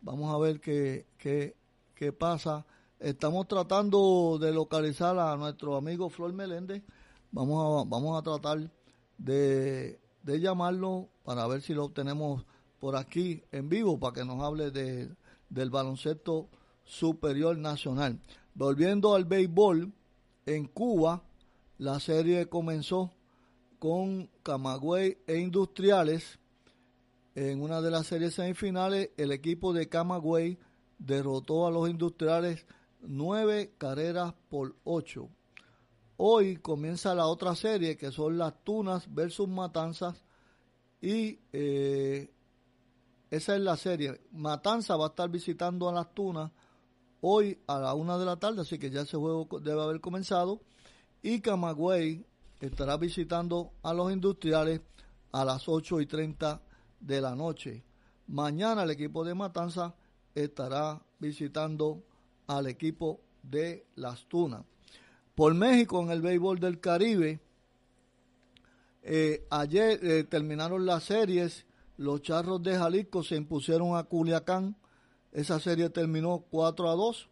[0.00, 1.56] Vamos a ver qué, qué,
[1.94, 2.66] qué pasa.
[3.00, 6.82] Estamos tratando de localizar a nuestro amigo Flor Meléndez.
[7.32, 8.70] Vamos a, vamos a tratar
[9.16, 12.44] de, de llamarlo para ver si lo obtenemos
[12.78, 15.10] por aquí en vivo para que nos hable de,
[15.48, 16.48] del baloncesto
[16.88, 18.18] Superior Nacional.
[18.54, 19.92] Volviendo al béisbol,
[20.46, 21.22] en Cuba
[21.76, 23.12] la serie comenzó
[23.78, 26.38] con Camagüey e Industriales.
[27.34, 30.58] En una de las series semifinales, el equipo de Camagüey
[30.98, 32.66] derrotó a los Industriales
[33.02, 35.28] nueve carreras por ocho.
[36.16, 40.24] Hoy comienza la otra serie que son las Tunas versus Matanzas
[41.00, 42.32] y eh,
[43.30, 44.22] esa es la serie.
[44.32, 46.50] Matanza va a estar visitando a las Tunas
[47.20, 50.60] hoy a la una de la tarde, así que ya ese juego debe haber comenzado.
[51.22, 52.24] Y Camagüey
[52.60, 54.80] estará visitando a los industriales
[55.32, 56.60] a las 8 y 30
[57.00, 57.84] de la noche.
[58.26, 59.94] Mañana el equipo de Matanza
[60.34, 62.02] estará visitando
[62.46, 64.64] al equipo de Las Tunas.
[65.34, 67.40] Por México en el béisbol del Caribe,
[69.02, 71.64] eh, ayer eh, terminaron las series,
[71.96, 74.76] los Charros de Jalisco se impusieron a Culiacán
[75.32, 77.28] esa serie terminó 4 a 2.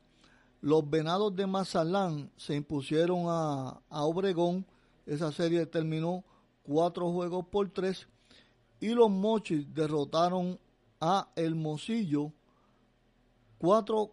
[0.61, 4.67] Los Venados de Mazalán se impusieron a, Obregón.
[5.07, 6.25] Esa serie terminó
[6.65, 8.07] 4 juegos por 3.
[8.81, 10.59] Y los Mochis derrotaron
[11.01, 12.33] a Hermosillo
[13.59, 14.13] 4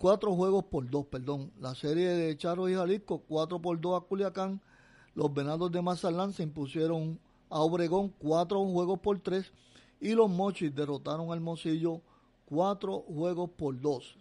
[0.00, 1.52] cuatro, juegos por 2, perdón.
[1.60, 4.60] La serie de Charo y Jalisco 4 por 2 a Culiacán.
[5.14, 9.52] Los Venados de Mazalán se impusieron a Obregón 4 juegos por 3
[10.00, 12.00] y los Mochis derrotaron al Mocillo
[12.50, 14.16] cuatro juegos por dos.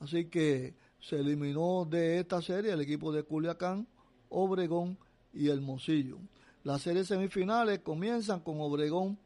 [0.00, 3.86] Así que se eliminó de esta serie el equipo de Culiacán,
[4.28, 4.98] Obregón
[5.32, 6.18] y el Mocillo.
[6.64, 9.18] Las series semifinales comienzan con Obregón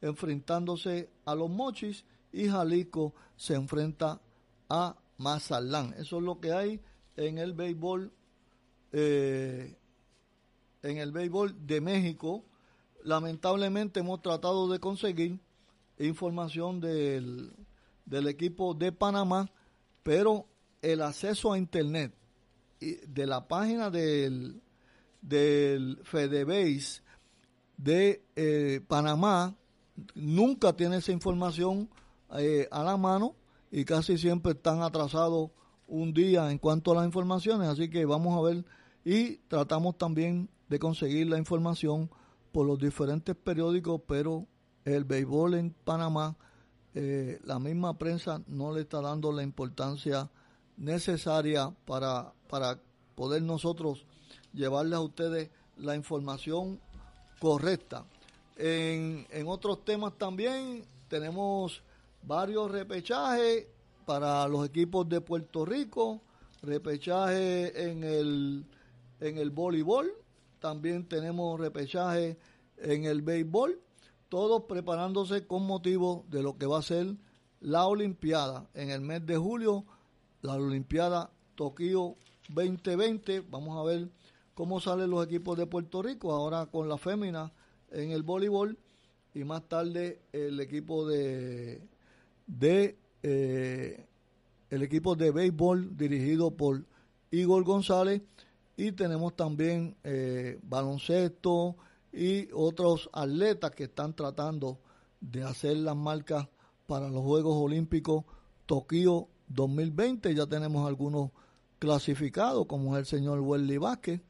[0.00, 4.20] enfrentándose a los Mochis y Jalisco se enfrenta
[4.68, 5.94] a Mazatlán.
[5.96, 6.80] Eso es lo que hay
[7.16, 8.12] en el béisbol
[8.92, 9.76] eh,
[10.82, 12.44] en el béisbol de México.
[13.04, 15.38] Lamentablemente hemos tratado de conseguir
[15.98, 17.52] información del,
[18.12, 19.50] del equipo de Panamá,
[20.02, 20.46] pero
[20.82, 22.12] el acceso a internet
[22.78, 24.60] de la página del,
[25.22, 27.00] del FedeBase
[27.78, 29.56] de eh, Panamá
[30.14, 31.88] nunca tiene esa información
[32.36, 33.34] eh, a la mano
[33.70, 35.50] y casi siempre están atrasados
[35.86, 38.64] un día en cuanto a las informaciones, así que vamos a ver
[39.06, 42.10] y tratamos también de conseguir la información
[42.52, 44.46] por los diferentes periódicos, pero
[44.84, 46.36] el béisbol en Panamá,
[46.94, 50.30] eh, la misma prensa no le está dando la importancia
[50.76, 52.78] necesaria para, para
[53.14, 54.04] poder nosotros
[54.52, 56.80] llevarles a ustedes la información
[57.38, 58.04] correcta.
[58.56, 61.82] En, en otros temas también tenemos
[62.22, 63.66] varios repechajes
[64.04, 66.20] para los equipos de Puerto Rico,
[66.62, 68.64] repechaje en el,
[69.20, 70.12] en el voleibol,
[70.60, 72.36] también tenemos repechaje
[72.78, 73.80] en el béisbol,
[74.32, 77.16] todos preparándose con motivo de lo que va a ser
[77.60, 79.84] la Olimpiada en el mes de julio,
[80.40, 82.16] la Olimpiada Tokio
[82.48, 83.40] 2020.
[83.50, 84.08] Vamos a ver
[84.54, 87.52] cómo salen los equipos de Puerto Rico ahora con la fémina
[87.90, 88.78] en el voleibol
[89.34, 91.82] y más tarde el equipo de
[92.46, 94.06] de eh,
[94.70, 96.86] el equipo de béisbol dirigido por
[97.30, 98.22] Igor González
[98.78, 101.76] y tenemos también eh, baloncesto
[102.12, 104.80] y otros atletas que están tratando
[105.20, 106.48] de hacer las marcas
[106.86, 108.24] para los Juegos Olímpicos
[108.66, 110.34] Tokio 2020.
[110.34, 111.30] Ya tenemos algunos
[111.78, 114.20] clasificados, como es el señor Welly Vázquez.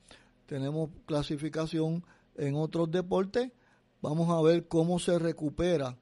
[0.47, 2.05] Tenemos clasificación
[2.37, 3.51] en otros deportes.
[4.01, 5.99] Vamos a ver cómo se recupera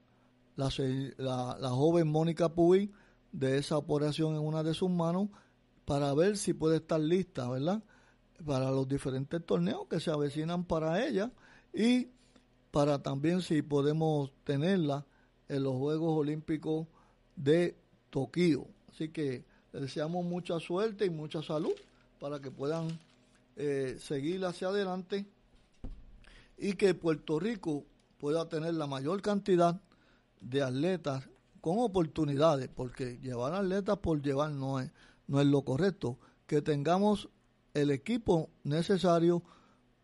[0.55, 0.69] la,
[1.59, 2.91] la, joven Mónica Puy
[3.31, 5.29] de esa operación en una de sus manos
[5.85, 7.83] para ver si puede estar lista, ¿verdad?
[8.45, 11.31] Para los diferentes torneos que se avecinan para ella
[11.73, 12.07] y
[12.71, 15.05] para también si podemos tenerla
[15.47, 16.87] en los Juegos Olímpicos
[17.35, 17.75] de
[18.09, 18.67] Tokio.
[18.89, 19.43] Así que
[19.73, 21.73] les deseamos mucha suerte y mucha salud
[22.19, 22.99] para que puedan
[23.55, 25.25] eh, seguir hacia adelante
[26.57, 27.83] y que Puerto Rico
[28.17, 29.81] pueda tener la mayor cantidad
[30.39, 31.27] de atletas
[31.59, 34.91] con oportunidades, porque llevar atletas por llevar no es,
[35.27, 36.17] no es lo correcto,
[36.47, 37.29] que tengamos
[37.73, 39.43] el equipo necesario,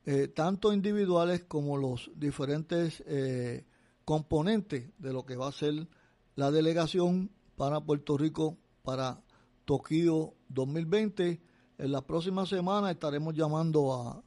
[0.10, 3.66] eh, tanto individuales como los diferentes eh,
[4.05, 5.89] componentes de lo que va a ser
[6.36, 9.22] la delegación para Puerto Rico para
[9.66, 11.41] Tokio 2020.
[11.78, 14.24] En la próxima semana estaremos llamando a,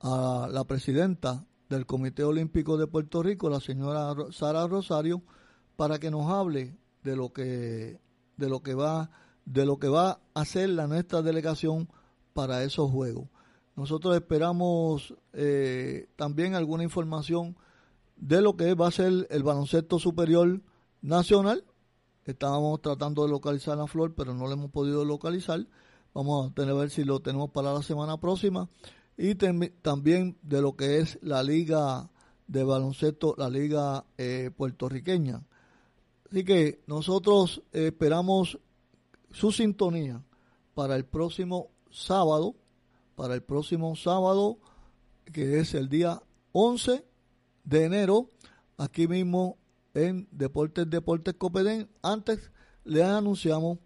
[0.00, 5.22] a la presidenta del Comité Olímpico de Puerto Rico, la señora Sara Rosario,
[5.76, 8.00] para que nos hable de lo que
[8.36, 9.10] de lo que va
[9.44, 11.88] de lo que va a hacer la nuestra delegación
[12.32, 13.28] para esos juegos.
[13.78, 17.56] Nosotros esperamos eh, también alguna información
[18.16, 20.60] de lo que va a ser el baloncesto superior
[21.00, 21.62] nacional.
[22.24, 25.64] Estábamos tratando de localizar la flor, pero no lo hemos podido localizar.
[26.12, 28.68] Vamos a tener a ver si lo tenemos para la semana próxima
[29.16, 32.10] y también de lo que es la liga
[32.48, 35.44] de baloncesto, la liga eh, puertorriqueña.
[36.28, 38.58] Así que nosotros esperamos
[39.30, 40.20] su sintonía
[40.74, 42.56] para el próximo sábado,
[43.18, 44.60] para el próximo sábado,
[45.32, 47.04] que es el día 11
[47.64, 48.30] de enero,
[48.76, 49.58] aquí mismo
[49.92, 51.88] en Deportes Deportes Copedén.
[52.00, 52.52] Antes
[52.84, 53.78] les anunciamos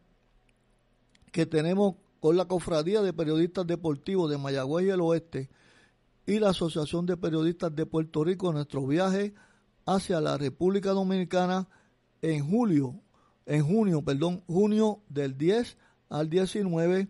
[1.32, 5.48] que tenemos con la Cofradía de Periodistas Deportivos de Mayagüez y el Oeste
[6.26, 9.32] y la Asociación de Periodistas de Puerto Rico nuestro viaje
[9.86, 11.68] hacia la República Dominicana
[12.20, 13.00] en julio,
[13.46, 15.78] en junio, perdón, junio del 10
[16.10, 17.08] al 19,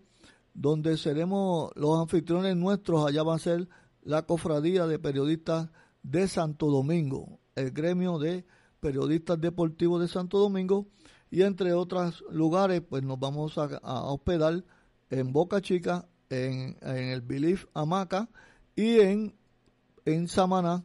[0.54, 3.68] donde seremos los anfitriones nuestros, allá va a ser
[4.02, 5.70] la Cofradía de Periodistas
[6.02, 8.44] de Santo Domingo, el gremio de
[8.80, 10.88] periodistas deportivos de Santo Domingo,
[11.30, 14.64] y entre otros lugares, pues nos vamos a, hospedar
[15.08, 18.28] en Boca Chica, en, el Belief Hamaca
[18.74, 19.34] y en,
[20.04, 20.84] en Samaná,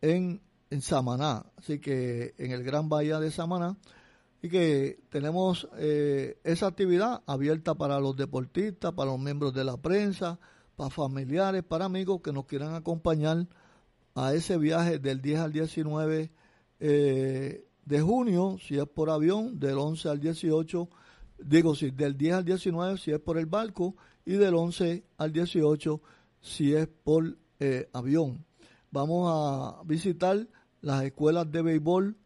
[0.00, 0.40] en,
[0.70, 3.76] en Samaná, así que en el Gran Bahía de Samaná,
[4.42, 9.76] y que tenemos eh, esa actividad abierta para los deportistas, para los miembros de la
[9.76, 10.38] prensa,
[10.76, 13.46] para familiares, para amigos que nos quieran acompañar
[14.14, 16.30] a ese viaje del 10 al 19
[16.80, 20.88] eh, de junio, si es por avión, del 11 al 18,
[21.38, 25.32] digo, sí, del 10 al 19 si es por el barco y del 11 al
[25.32, 26.00] 18
[26.40, 28.44] si es por eh, avión.
[28.90, 30.46] Vamos a visitar
[30.80, 32.16] las escuelas de béisbol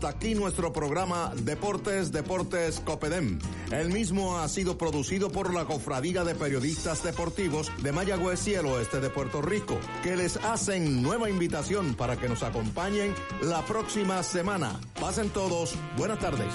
[0.09, 3.37] Aquí nuestro programa Deportes, Deportes Copedem.
[3.71, 8.65] El mismo ha sido producido por la Cofradía de Periodistas Deportivos de Mayagüez y el
[8.65, 14.23] oeste de Puerto Rico, que les hacen nueva invitación para que nos acompañen la próxima
[14.23, 14.79] semana.
[14.99, 16.51] Pasen todos, buenas tardes.